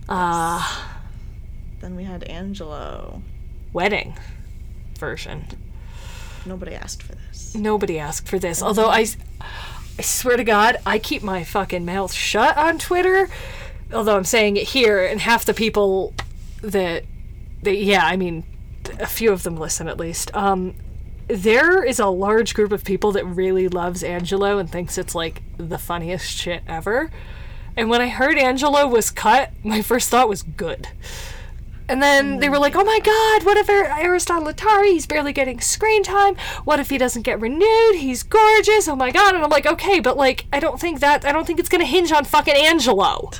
Uh, 0.07 0.85
Then 1.81 1.95
we 1.95 2.03
had 2.05 2.23
Angelo. 2.23 3.21
wedding 3.73 4.17
version. 4.97 5.45
Nobody 6.45 6.73
asked 6.73 7.03
for 7.03 7.13
this. 7.13 7.53
Nobody 7.53 7.99
asked 7.99 8.27
for 8.27 8.39
this. 8.39 8.63
Although 8.63 8.87
I, 8.87 9.05
I 9.99 10.01
swear 10.01 10.37
to 10.37 10.43
God, 10.45 10.77
I 10.85 10.97
keep 10.97 11.23
my 11.23 11.43
fucking 11.43 11.85
mouth 11.85 12.13
shut 12.13 12.57
on 12.57 12.77
Twitter. 12.79 13.27
Although 13.93 14.15
I'm 14.15 14.23
saying 14.23 14.55
it 14.55 14.69
here, 14.69 15.05
and 15.05 15.19
half 15.21 15.43
the 15.45 15.53
people 15.53 16.13
that, 16.71 17.05
that 17.63 17.77
yeah, 17.77 18.05
I 18.05 18.17
mean, 18.17 18.43
a 18.99 19.07
few 19.07 19.31
of 19.31 19.43
them 19.43 19.57
listen 19.57 19.87
at 19.87 19.97
least. 19.97 20.35
Um, 20.35 20.75
there 21.27 21.83
is 21.83 21.99
a 21.99 22.07
large 22.07 22.53
group 22.53 22.71
of 22.71 22.83
people 22.83 23.11
that 23.13 23.25
really 23.25 23.67
loves 23.67 24.03
Angelo 24.03 24.57
and 24.57 24.69
thinks 24.69 24.97
it's 24.97 25.13
like 25.13 25.41
the 25.57 25.77
funniest 25.77 26.31
shit 26.31 26.63
ever. 26.67 27.11
And 27.75 27.89
when 27.89 28.01
I 28.01 28.07
heard 28.07 28.37
Angelo 28.37 28.87
was 28.87 29.11
cut, 29.11 29.51
my 29.63 29.81
first 29.81 30.09
thought 30.09 30.29
was 30.29 30.41
good. 30.41 30.87
And 31.89 32.03
then 32.03 32.39
they 32.39 32.49
were 32.49 32.59
like, 32.59 32.75
"Oh 32.75 32.83
my 32.83 32.99
God! 32.99 33.45
What 33.45 33.55
if 33.55 33.69
Aristotle 33.69 34.51
Athari? 34.51 34.91
He's 34.91 35.05
barely 35.05 35.31
getting 35.31 35.61
screen 35.61 36.03
time. 36.03 36.35
What 36.65 36.81
if 36.81 36.89
he 36.89 36.97
doesn't 36.97 37.21
get 37.21 37.39
renewed? 37.39 37.95
He's 37.95 38.23
gorgeous. 38.23 38.89
Oh 38.89 38.95
my 38.95 39.11
God!" 39.11 39.35
And 39.35 39.43
I'm 39.43 39.49
like, 39.49 39.65
"Okay, 39.65 40.01
but 40.01 40.17
like, 40.17 40.47
I 40.51 40.59
don't 40.59 40.81
think 40.81 40.99
that. 40.99 41.23
I 41.23 41.31
don't 41.31 41.47
think 41.47 41.59
it's 41.59 41.69
gonna 41.69 41.85
hinge 41.85 42.11
on 42.11 42.25
fucking 42.25 42.55
Angelo." 42.55 43.31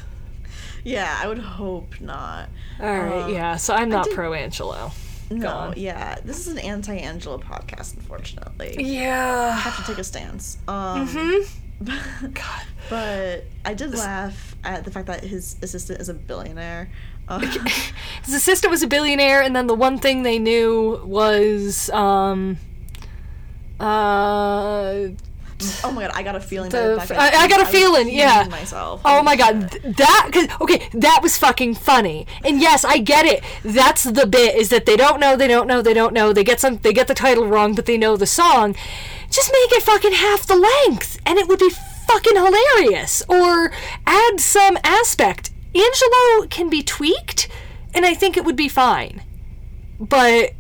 Yeah, 0.83 1.19
I 1.21 1.27
would 1.27 1.39
hope 1.39 1.99
not. 1.99 2.47
All 2.79 2.85
right, 2.87 3.23
Um, 3.23 3.33
yeah. 3.33 3.55
So 3.55 3.73
I'm 3.73 3.89
not 3.89 4.09
pro 4.11 4.33
Angelo. 4.33 4.91
No, 5.29 5.73
yeah. 5.75 6.15
This 6.23 6.47
is 6.47 6.53
an 6.53 6.59
anti-Angelo 6.59 7.37
podcast, 7.39 7.95
unfortunately. 7.97 8.75
Yeah. 8.79 9.51
I 9.53 9.57
have 9.57 9.75
to 9.77 9.83
take 9.83 9.97
a 9.97 10.03
stance. 10.03 10.57
Um, 10.67 11.07
Mm-hmm. 11.07 11.53
God. 12.33 12.61
but 12.89 13.43
I 13.65 13.73
did 13.75 13.93
laugh 13.93 14.55
at 14.63 14.83
the 14.83 14.89
fact 14.91 15.05
that 15.07 15.23
his 15.23 15.57
assistant 15.61 15.99
is 16.01 16.09
a 16.09 16.13
billionaire. 16.13 16.89
Uh, 17.27 17.39
His 18.23 18.33
assistant 18.33 18.71
was 18.71 18.81
a 18.83 18.87
billionaire, 18.87 19.41
and 19.43 19.53
then 19.55 19.67
the 19.67 19.75
one 19.75 19.97
thing 19.99 20.23
they 20.23 20.39
knew 20.39 20.99
was, 21.03 21.89
um, 21.91 22.57
uh, 23.79 25.07
oh 25.83 25.91
my 25.91 26.03
god, 26.03 26.11
I 26.13 26.23
got 26.23 26.35
a 26.35 26.39
feeling. 26.39 26.69
The 26.69 26.95
by 26.97 27.05
the 27.05 27.15
f- 27.15 27.33
I- 27.33 27.43
I 27.43 27.47
got 27.47 27.61
a 27.61 27.65
feeling, 27.65 28.09
yeah. 28.09 28.45
Myself. 28.49 29.01
Oh 29.03 29.23
my 29.23 29.35
Holy 29.35 29.59
god, 29.61 29.71
that 29.97 30.29
cause, 30.31 30.47
okay, 30.61 30.87
that 30.93 31.19
was 31.23 31.37
fucking 31.37 31.75
funny. 31.75 32.27
And 32.43 32.61
yes, 32.61 32.85
I 32.85 32.99
get 32.99 33.25
it. 33.25 33.43
That's 33.63 34.03
the 34.03 34.25
bit 34.27 34.55
is 34.55 34.69
that 34.69 34.85
they 34.85 34.95
don't 34.97 35.19
know, 35.19 35.35
they 35.35 35.47
don't 35.47 35.67
know, 35.67 35.81
they 35.81 35.93
don't 35.93 36.13
know. 36.13 36.31
They 36.33 36.43
get 36.43 36.59
some 36.59 36.77
they 36.77 36.93
get 36.93 37.07
the 37.07 37.13
title 37.13 37.47
wrong, 37.47 37.73
but 37.75 37.85
they 37.85 37.97
know 37.97 38.17
the 38.17 38.27
song. 38.27 38.75
Just 39.29 39.51
make 39.51 39.71
it 39.77 39.83
fucking 39.83 40.13
half 40.13 40.45
the 40.47 40.55
length 40.55 41.19
and 41.25 41.37
it 41.37 41.47
would 41.47 41.59
be 41.59 41.69
fucking 42.07 42.35
hilarious 42.35 43.23
or 43.27 43.71
add 44.05 44.39
some 44.39 44.77
aspect. 44.83 45.51
Angelo 45.75 46.47
can 46.49 46.69
be 46.69 46.81
tweaked 46.81 47.49
and 47.93 48.05
I 48.05 48.13
think 48.13 48.37
it 48.37 48.45
would 48.45 48.55
be 48.55 48.69
fine. 48.69 49.23
But 49.99 50.51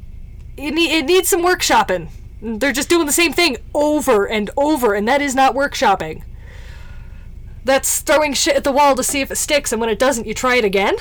it, 0.57 0.73
ne- 0.73 0.97
it 0.97 1.05
needs 1.05 1.29
some 1.29 1.43
workshopping. 1.45 2.09
They're 2.41 2.71
just 2.71 2.89
doing 2.89 3.07
the 3.07 3.13
same 3.13 3.33
thing 3.33 3.57
over 3.73 4.25
and 4.27 4.49
over, 4.55 4.93
and 4.93 5.07
that 5.07 5.21
is 5.21 5.33
not 5.33 5.55
workshopping. 5.55 6.23
That's 7.65 8.01
throwing 8.01 8.33
shit 8.33 8.55
at 8.55 8.63
the 8.63 8.71
wall 8.71 8.95
to 8.95 9.03
see 9.03 9.21
if 9.21 9.31
it 9.31 9.37
sticks, 9.37 9.71
and 9.71 9.81
when 9.81 9.89
it 9.89 9.99
doesn't, 9.99 10.27
you 10.27 10.33
try 10.33 10.55
it 10.55 10.63
again? 10.63 10.95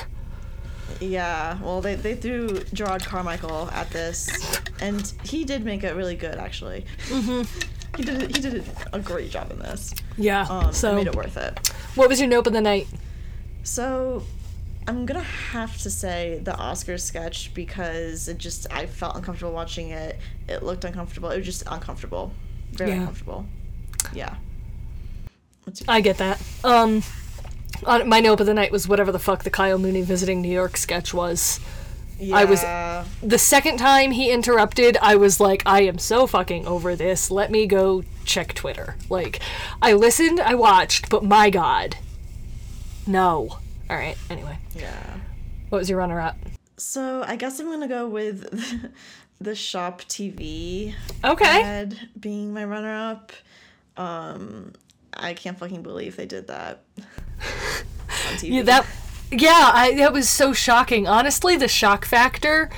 Yeah, 0.99 1.61
well, 1.61 1.79
they, 1.79 1.95
they 1.95 2.15
threw 2.15 2.47
Jerrod 2.47 3.05
Carmichael 3.05 3.69
at 3.71 3.89
this, 3.91 4.59
and 4.81 5.13
he 5.23 5.45
did 5.45 5.63
make 5.63 5.83
it 5.83 5.95
really 5.95 6.15
good, 6.15 6.35
actually. 6.35 6.85
Mm-hmm. 7.07 7.97
he 7.97 8.03
did 8.03 8.35
he 8.35 8.41
did 8.41 8.63
a 8.93 8.99
great 8.99 9.29
job 9.29 9.51
in 9.51 9.59
this. 9.59 9.93
Yeah. 10.17 10.47
Um, 10.49 10.73
so, 10.73 10.95
made 10.95 11.07
it 11.07 11.15
worth 11.15 11.37
it. 11.37 11.67
what 11.95 12.09
was 12.09 12.19
your 12.19 12.27
nope 12.27 12.47
of 12.47 12.53
the 12.53 12.61
night? 12.61 12.87
So, 13.63 14.23
I'm 14.87 15.05
gonna 15.05 15.21
have 15.21 15.77
to 15.79 15.89
say 15.89 16.39
the 16.41 16.55
Oscar 16.55 16.97
sketch 16.97 17.53
because 17.53 18.27
it 18.29 18.37
just 18.37 18.67
I 18.71 18.85
felt 18.85 19.15
uncomfortable 19.17 19.51
watching 19.53 19.89
it. 19.89 20.17
It 20.47 20.63
looked 20.63 20.85
uncomfortable. 20.85 21.29
It 21.29 21.37
was 21.37 21.45
just 21.45 21.63
uncomfortable, 21.67 22.31
very 22.71 22.91
Yeah. 22.91 22.97
uncomfortable. 22.99 23.45
Yeah. 24.13 24.35
I 25.87 25.99
get 25.99 26.17
that. 26.19 26.41
Um, 26.63 27.03
on, 27.85 28.07
my 28.07 28.21
nope 28.21 28.39
of 28.39 28.45
the 28.45 28.53
night 28.53 28.71
was 28.71 28.87
whatever 28.87 29.11
the 29.11 29.19
fuck 29.19 29.43
the 29.43 29.49
Kyle 29.49 29.77
Mooney 29.77 30.01
visiting 30.01 30.41
New 30.41 30.51
York 30.51 30.77
sketch 30.77 31.13
was. 31.13 31.59
Yeah. 32.19 32.37
I 32.37 32.45
was- 32.45 32.63
The 33.21 33.37
second 33.37 33.77
time 33.77 34.11
he 34.11 34.31
interrupted, 34.31 34.97
I 35.01 35.17
was 35.17 35.39
like, 35.41 35.61
I 35.65 35.81
am 35.81 35.99
so 35.99 36.25
fucking 36.25 36.65
over 36.65 36.95
this. 36.95 37.29
Let 37.29 37.51
me 37.51 37.67
go 37.67 38.03
check 38.23 38.53
Twitter. 38.53 38.95
Like, 39.09 39.41
I 39.81 39.91
listened, 39.93 40.39
I 40.39 40.55
watched, 40.55 41.09
but 41.09 41.23
my 41.23 41.49
god. 41.49 41.97
No. 43.05 43.57
Alright, 43.89 44.17
anyway. 44.29 44.57
Yeah. 44.75 45.17
What 45.69 45.79
was 45.79 45.89
your 45.89 45.99
runner 45.99 46.19
up? 46.19 46.35
So 46.77 47.23
I 47.25 47.35
guess 47.35 47.59
I'm 47.59 47.69
gonna 47.69 47.87
go 47.87 48.07
with 48.07 48.91
the 49.41 49.55
Shop 49.55 50.01
TV 50.03 50.93
Okay. 51.23 51.89
being 52.19 52.53
my 52.53 52.63
runner-up. 52.65 53.31
Um, 53.95 54.73
I 55.13 55.33
can't 55.33 55.57
fucking 55.57 55.81
believe 55.83 56.15
they 56.15 56.25
did 56.25 56.47
that 56.47 56.83
on 56.99 57.05
TV. 58.37 58.49
Yeah, 58.57 58.61
that 58.63 58.85
yeah, 59.31 59.71
I 59.73 59.95
that 59.95 60.13
was 60.13 60.29
so 60.29 60.53
shocking. 60.53 61.07
Honestly, 61.07 61.57
the 61.57 61.67
shock 61.67 62.05
factor 62.05 62.69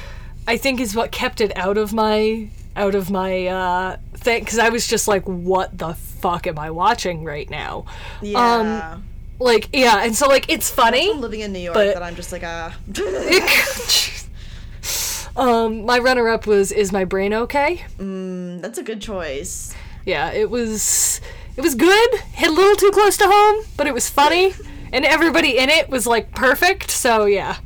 I 0.47 0.57
think 0.57 0.79
is 0.79 0.95
what 0.95 1.11
kept 1.11 1.41
it 1.41 1.51
out 1.57 1.77
of 1.77 1.91
my 1.93 2.49
out 2.75 2.95
of 2.95 3.09
my 3.11 3.47
uh 3.47 3.97
thing 4.15 4.45
cuz 4.45 4.57
I 4.57 4.69
was 4.69 4.87
just 4.87 5.07
like 5.07 5.23
what 5.25 5.77
the 5.77 5.93
fuck 5.93 6.47
am 6.47 6.57
I 6.57 6.71
watching 6.71 7.23
right 7.25 7.49
now? 7.49 7.85
yeah. 8.21 8.99
Like 9.39 9.69
yeah, 9.73 10.03
and 10.03 10.15
so 10.15 10.27
like 10.27 10.49
it's 10.49 10.69
funny. 10.69 11.11
I'm 11.11 11.21
living 11.21 11.39
in 11.39 11.53
New 11.53 11.59
York 11.59 11.75
but- 11.75 11.93
that 11.93 12.03
I'm 12.03 12.15
just 12.15 12.31
like 12.31 12.43
ah. 12.43 12.75
um, 15.37 15.85
my 15.85 15.99
runner-up 15.99 16.45
was 16.47 16.71
"Is 16.71 16.91
My 16.91 17.05
Brain 17.05 17.33
Okay?" 17.33 17.83
Mm, 17.97 18.61
that's 18.61 18.77
a 18.77 18.83
good 18.83 19.01
choice. 19.01 19.73
Yeah, 20.05 20.31
it 20.31 20.49
was 20.49 21.21
it 21.55 21.61
was 21.61 21.75
good. 21.75 22.15
Hit 22.33 22.49
a 22.49 22.53
little 22.53 22.75
too 22.75 22.91
close 22.91 23.17
to 23.17 23.25
home, 23.27 23.63
but 23.77 23.87
it 23.87 23.93
was 23.93 24.09
funny, 24.09 24.53
and 24.91 25.05
everybody 25.05 25.57
in 25.57 25.69
it 25.69 25.89
was 25.89 26.05
like 26.07 26.33
perfect. 26.35 26.91
So 26.91 27.25
yeah, 27.25 27.57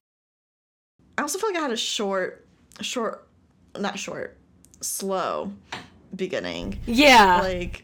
I 1.18 1.22
also 1.24 1.40
feel 1.40 1.50
like 1.50 1.58
I 1.58 1.62
had 1.62 1.72
a 1.72 1.78
short, 1.78 2.46
short, 2.82 3.28
not 3.80 3.98
short, 3.98 4.38
slow 4.82 5.52
beginning. 6.16 6.78
yeah, 6.86 7.40
Like 7.42 7.84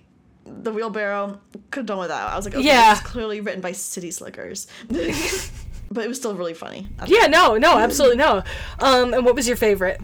the 0.63 0.71
wheelbarrow 0.71 1.39
could 1.71 1.79
have 1.81 1.85
done 1.87 1.99
without. 1.99 2.31
I 2.31 2.35
was 2.35 2.45
like, 2.45 2.55
okay, 2.55 2.65
Yeah. 2.65 2.93
is 2.93 2.99
clearly 3.01 3.41
written 3.41 3.61
by 3.61 3.71
City 3.71 4.11
Slickers, 4.11 4.67
but 4.89 6.03
it 6.05 6.07
was 6.07 6.17
still 6.17 6.35
really 6.35 6.53
funny. 6.53 6.87
yeah. 7.07 7.27
No, 7.27 7.55
no, 7.57 7.77
absolutely 7.77 8.17
no. 8.17 8.43
Um, 8.79 9.13
and 9.13 9.25
what 9.25 9.35
was 9.35 9.47
your 9.47 9.57
favorite? 9.57 9.99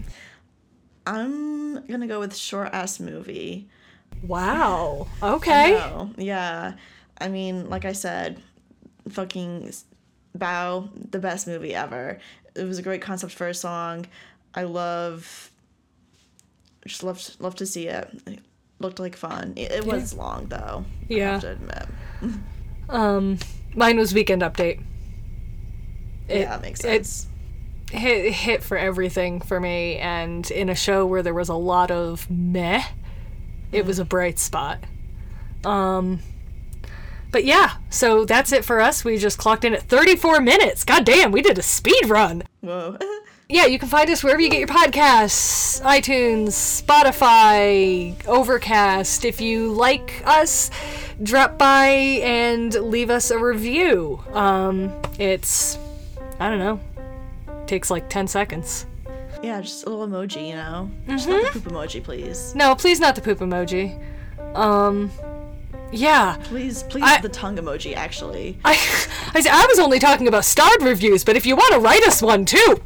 I'm 1.06 1.86
gonna 1.86 2.06
go 2.06 2.18
with 2.20 2.34
short 2.36 2.70
ass 2.72 2.98
movie. 2.98 3.68
Wow. 4.22 5.06
Okay. 5.22 5.72
No, 5.72 6.10
yeah. 6.16 6.72
I 7.18 7.28
mean, 7.28 7.68
like 7.70 7.84
I 7.84 7.92
said, 7.92 8.40
fucking 9.08 9.72
Bao, 10.36 10.88
the 11.12 11.18
best 11.18 11.46
movie 11.46 11.74
ever. 11.74 12.18
It 12.54 12.64
was 12.64 12.78
a 12.78 12.82
great 12.82 13.02
concept 13.02 13.32
for 13.34 13.46
a 13.48 13.54
song. 13.54 14.06
I 14.54 14.62
love, 14.64 15.50
just 16.86 17.02
loved 17.02 17.36
love 17.40 17.54
to 17.56 17.66
see 17.66 17.86
it. 17.88 18.08
Looked 18.78 18.98
like 19.00 19.16
fun. 19.16 19.54
It, 19.56 19.72
it 19.72 19.84
was 19.86 20.12
long 20.14 20.46
though. 20.46 20.84
I 20.86 21.04
Yeah. 21.08 21.32
have 21.32 21.40
to 21.42 21.50
admit. 21.52 21.86
Um, 22.88 23.38
mine 23.74 23.96
was 23.98 24.14
Weekend 24.14 24.42
Update. 24.42 24.80
It- 26.28 26.40
yeah, 26.42 26.50
that 26.50 26.62
makes 26.62 26.80
it- 26.84 27.04
sense. 27.04 27.26
hit 27.90 28.32
hit 28.32 28.62
for 28.62 28.76
everything 28.78 29.40
for 29.40 29.58
me 29.58 29.96
and 29.96 30.48
in 30.52 30.68
a 30.68 30.74
show 30.76 31.04
where 31.04 31.20
there 31.22 31.34
was 31.34 31.48
a 31.48 31.54
lot 31.54 31.90
of 31.90 32.28
meh 32.30 32.82
it 33.72 33.84
was 33.86 33.98
a 34.00 34.04
bright 34.04 34.38
spot 34.40 34.78
um 35.64 36.18
but 37.32 37.44
yeah 37.44 37.76
so 37.90 38.24
that's 38.24 38.50
it 38.52 38.64
for 38.64 38.80
us 38.80 39.04
we 39.04 39.16
just 39.18 39.38
clocked 39.38 39.64
in 39.64 39.72
at 39.74 39.82
34 39.82 40.40
minutes 40.40 40.82
god 40.84 41.04
damn 41.04 41.30
we 41.32 41.42
did 41.42 41.58
a 41.58 41.62
speed 41.62 42.06
run 42.08 42.42
Whoa. 42.60 42.96
yeah 43.48 43.66
you 43.66 43.78
can 43.78 43.88
find 43.88 44.10
us 44.10 44.24
wherever 44.24 44.40
you 44.40 44.50
get 44.50 44.58
your 44.58 44.68
podcasts. 44.68 45.80
itunes 45.82 46.82
spotify 46.82 48.14
overcast. 48.26 49.24
If 49.24 49.40
you 49.40 49.72
like 49.72 50.22
us 50.26 50.70
drop 51.22 51.56
by 51.58 51.86
and 51.86 52.74
leave 52.74 53.10
us 53.10 53.30
a 53.30 53.38
review. 53.38 54.22
Um 54.32 54.92
it's 55.18 55.78
i 56.40 56.48
don't 56.48 56.58
know 56.58 56.80
takes 57.66 57.90
like 57.90 58.08
10 58.08 58.28
seconds. 58.28 58.86
Yeah, 59.42 59.60
just 59.60 59.84
a 59.86 59.90
little 59.90 60.06
emoji, 60.06 60.48
you 60.48 60.54
know. 60.54 60.90
Just 61.08 61.28
not 61.28 61.52
the 61.52 61.60
poop 61.60 61.72
emoji, 61.72 62.02
please. 62.02 62.54
no 62.54 62.74
please 62.74 63.00
not 63.00 63.14
the 63.14 63.20
poop 63.22 63.38
emoji. 63.38 64.00
Um 64.56 65.10
yeah. 65.92 66.36
Please, 66.44 66.82
please, 66.82 67.04
I- 67.04 67.20
the 67.20 67.28
tongue 67.28 67.56
emoji. 67.56 67.94
Actually, 67.94 68.58
I, 68.64 68.72
I, 69.34 69.46
I 69.48 69.66
was 69.68 69.78
only 69.78 70.00
talking 70.00 70.26
about 70.26 70.44
starred 70.44 70.82
reviews, 70.82 71.22
but 71.22 71.36
if 71.36 71.46
you 71.46 71.54
want 71.54 71.74
to 71.74 71.78
write 71.78 72.02
us 72.02 72.20
one 72.20 72.44
too, 72.44 72.82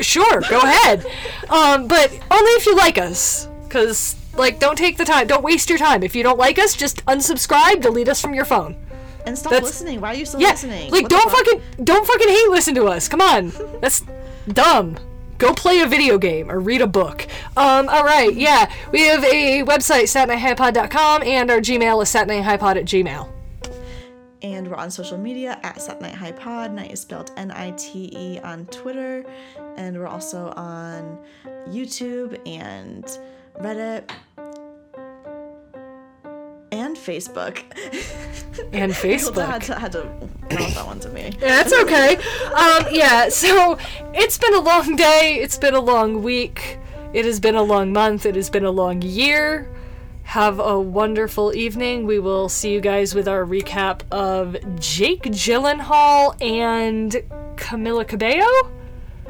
sure, 0.00 0.40
go 0.48 0.60
ahead. 0.60 1.04
Um, 1.48 1.86
but 1.88 2.10
only 2.30 2.50
if 2.52 2.66
you 2.66 2.76
like 2.76 2.98
us, 2.98 3.48
because 3.64 4.16
like, 4.36 4.58
don't 4.60 4.76
take 4.76 4.96
the 4.96 5.04
time, 5.04 5.26
don't 5.26 5.42
waste 5.42 5.68
your 5.68 5.78
time. 5.78 6.02
If 6.02 6.14
you 6.14 6.22
don't 6.22 6.38
like 6.38 6.58
us, 6.58 6.74
just 6.74 7.04
unsubscribe, 7.06 7.80
delete 7.82 8.08
us 8.08 8.20
from 8.20 8.34
your 8.34 8.44
phone. 8.44 8.76
and 9.26 9.36
stop 9.36 9.50
That's- 9.52 9.68
listening. 9.70 10.00
Why 10.00 10.12
are 10.12 10.14
you 10.14 10.24
still 10.24 10.40
Yeah, 10.40 10.50
listening? 10.52 10.90
like 10.90 11.02
What 11.02 11.10
don't 11.10 11.30
fuck? 11.30 11.44
fucking 11.44 11.84
don't 11.84 12.06
fucking 12.06 12.28
hate 12.28 12.48
listen 12.50 12.74
to 12.76 12.86
us. 12.86 13.06
Come 13.08 13.20
on, 13.20 13.52
that's 13.80 14.02
dumb. 14.48 14.96
Go 15.36 15.52
play 15.54 15.80
a 15.80 15.86
video 15.86 16.16
game 16.18 16.50
or 16.50 16.58
read 16.60 16.80
a 16.82 16.86
book. 16.86 17.26
Um, 17.56 17.88
all 17.88 18.04
right, 18.04 18.34
yeah, 18.34 18.70
we 18.92 19.02
have 19.06 19.22
a 19.24 19.62
website, 19.64 20.04
satnighthighpod.com, 20.04 21.22
and 21.22 21.50
our 21.50 21.60
Gmail 21.60 22.02
is 22.02 22.08
satnighthighpod 22.10 22.76
at 22.76 22.84
gmail. 22.84 23.28
And 24.42 24.68
we're 24.68 24.76
on 24.76 24.90
social 24.90 25.18
media 25.18 25.58
at 25.62 25.80
Sat 25.82 26.00
Night 26.00 26.14
High 26.14 26.32
Pod. 26.32 26.72
Night 26.72 26.90
is 26.92 27.00
spelled 27.00 27.30
N 27.36 27.50
I 27.50 27.72
T 27.72 28.10
E 28.14 28.38
on 28.40 28.64
Twitter. 28.66 29.24
And 29.80 29.98
we're 29.98 30.06
also 30.06 30.52
on 30.56 31.18
YouTube 31.70 32.38
and 32.46 33.02
Reddit 33.62 34.10
and 36.70 36.94
Facebook. 36.98 37.62
And 38.74 38.92
Facebook. 39.06 39.46
had 39.46 39.62
to, 39.62 39.74
had 39.78 39.92
to 39.92 40.04
mouth 40.04 40.74
that 40.74 40.86
one 40.86 41.00
to 41.00 41.08
me. 41.08 41.32
Yeah, 41.40 41.62
that's 41.62 41.72
okay. 41.72 42.16
Um, 42.16 42.88
yeah, 42.92 43.30
so 43.30 43.78
it's 44.12 44.36
been 44.36 44.52
a 44.52 44.60
long 44.60 44.96
day. 44.96 45.38
It's 45.40 45.56
been 45.56 45.72
a 45.72 45.80
long 45.80 46.22
week. 46.22 46.78
It 47.14 47.24
has 47.24 47.40
been 47.40 47.54
a 47.54 47.62
long 47.62 47.90
month. 47.90 48.26
It 48.26 48.34
has 48.34 48.50
been 48.50 48.66
a 48.66 48.70
long 48.70 49.00
year. 49.00 49.66
Have 50.24 50.60
a 50.60 50.78
wonderful 50.78 51.54
evening. 51.54 52.04
We 52.04 52.18
will 52.18 52.50
see 52.50 52.70
you 52.70 52.82
guys 52.82 53.14
with 53.14 53.26
our 53.26 53.46
recap 53.46 54.02
of 54.12 54.58
Jake 54.78 55.22
Gyllenhaal 55.22 56.36
and 56.42 57.12
Camila 57.56 58.06
Cabello. 58.06 58.79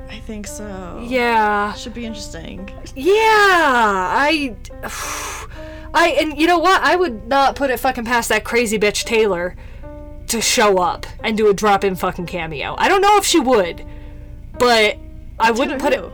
I 0.09 0.19
think 0.21 0.47
so. 0.47 1.05
Yeah. 1.07 1.73
Should 1.75 1.95
be 1.95 2.07
interesting. 2.07 2.71
Yeah. 2.95 3.15
I. 3.15 4.57
I 5.93 6.11
and 6.21 6.39
you 6.39 6.47
know 6.47 6.59
what? 6.59 6.81
I 6.83 6.95
would 6.95 7.27
not 7.27 7.57
put 7.57 7.71
it 7.71 7.79
fucking 7.79 8.05
past 8.05 8.29
that 8.29 8.45
crazy 8.45 8.79
bitch 8.79 9.05
Taylor 9.05 9.57
to 10.29 10.41
show 10.41 10.79
up 10.79 11.05
and 11.25 11.37
do 11.37 11.51
a 11.51 11.55
drop 11.55 11.83
in 11.83 11.97
fucking 11.97 12.27
cameo. 12.27 12.77
I 12.79 12.87
don't 12.87 13.03
know 13.03 13.17
if 13.17 13.25
she 13.25 13.41
would, 13.41 13.85
but 14.59 14.97
I 15.41 15.51
wouldn't 15.51 15.81
put 15.81 15.93
it 15.93 16.05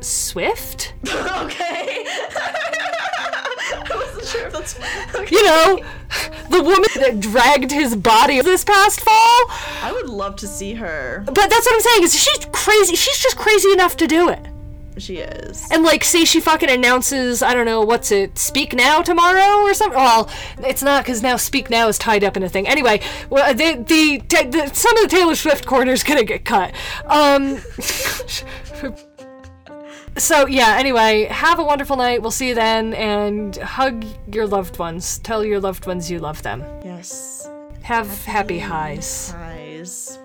Swift. 0.00 0.94
okay. 1.08 2.04
I 4.34 4.42
wasn't 4.42 4.42
sure 4.42 4.46
if 4.46 4.52
that's. 4.52 5.14
Okay. 5.14 5.34
You 5.34 5.42
know, 5.42 5.84
the 6.50 6.62
woman 6.62 6.88
that 6.96 7.18
dragged 7.18 7.72
his 7.72 7.96
body 7.96 8.40
this 8.40 8.62
past 8.62 9.00
fall. 9.00 9.44
I 9.82 9.90
would 9.92 10.08
love 10.08 10.36
to 10.36 10.46
see 10.46 10.74
her. 10.74 11.22
But 11.26 11.34
that's 11.34 11.66
what 11.66 11.74
I'm 11.74 11.80
saying 11.80 12.02
is 12.04 12.14
she's 12.14 12.46
crazy. 12.52 12.94
She's 12.94 13.18
just 13.18 13.36
crazy 13.36 13.72
enough 13.72 13.96
to 13.96 14.06
do 14.06 14.28
it. 14.28 14.40
She 14.96 15.16
is. 15.16 15.66
And 15.72 15.82
like, 15.82 16.04
say 16.04 16.24
she 16.24 16.40
fucking 16.40 16.70
announces, 16.70 17.42
I 17.42 17.52
don't 17.52 17.66
know, 17.66 17.80
what's 17.80 18.12
it, 18.12 18.38
Speak 18.38 18.74
Now 18.74 19.02
tomorrow 19.02 19.62
or 19.62 19.74
something? 19.74 19.98
Well, 19.98 20.30
it's 20.58 20.84
not 20.84 21.04
because 21.04 21.20
now 21.20 21.36
Speak 21.36 21.68
Now 21.68 21.88
is 21.88 21.98
tied 21.98 22.22
up 22.22 22.36
in 22.36 22.44
a 22.44 22.48
thing. 22.48 22.68
Anyway, 22.68 23.00
well, 23.28 23.52
the, 23.52 23.74
the, 23.74 24.18
the 24.28 24.70
some 24.72 24.96
of 24.96 25.02
the 25.02 25.08
Taylor 25.08 25.34
Swift 25.34 25.66
corner's 25.66 26.04
gonna 26.04 26.24
get 26.24 26.44
cut. 26.44 26.72
Um. 27.06 27.58
so 30.16 30.46
yeah. 30.46 30.76
Anyway, 30.78 31.24
have 31.24 31.58
a 31.58 31.64
wonderful 31.64 31.96
night. 31.96 32.22
We'll 32.22 32.30
see 32.30 32.48
you 32.48 32.54
then, 32.54 32.94
and 32.94 33.56
hug 33.56 34.04
your 34.32 34.46
loved 34.46 34.78
ones. 34.78 35.18
Tell 35.18 35.44
your 35.44 35.60
loved 35.60 35.86
ones 35.86 36.10
you 36.10 36.18
love 36.18 36.42
them. 36.42 36.64
Yes. 36.84 37.48
Have 37.82 38.24
happy 38.24 38.58
highs. 38.58 39.34
Eyes. 39.36 40.18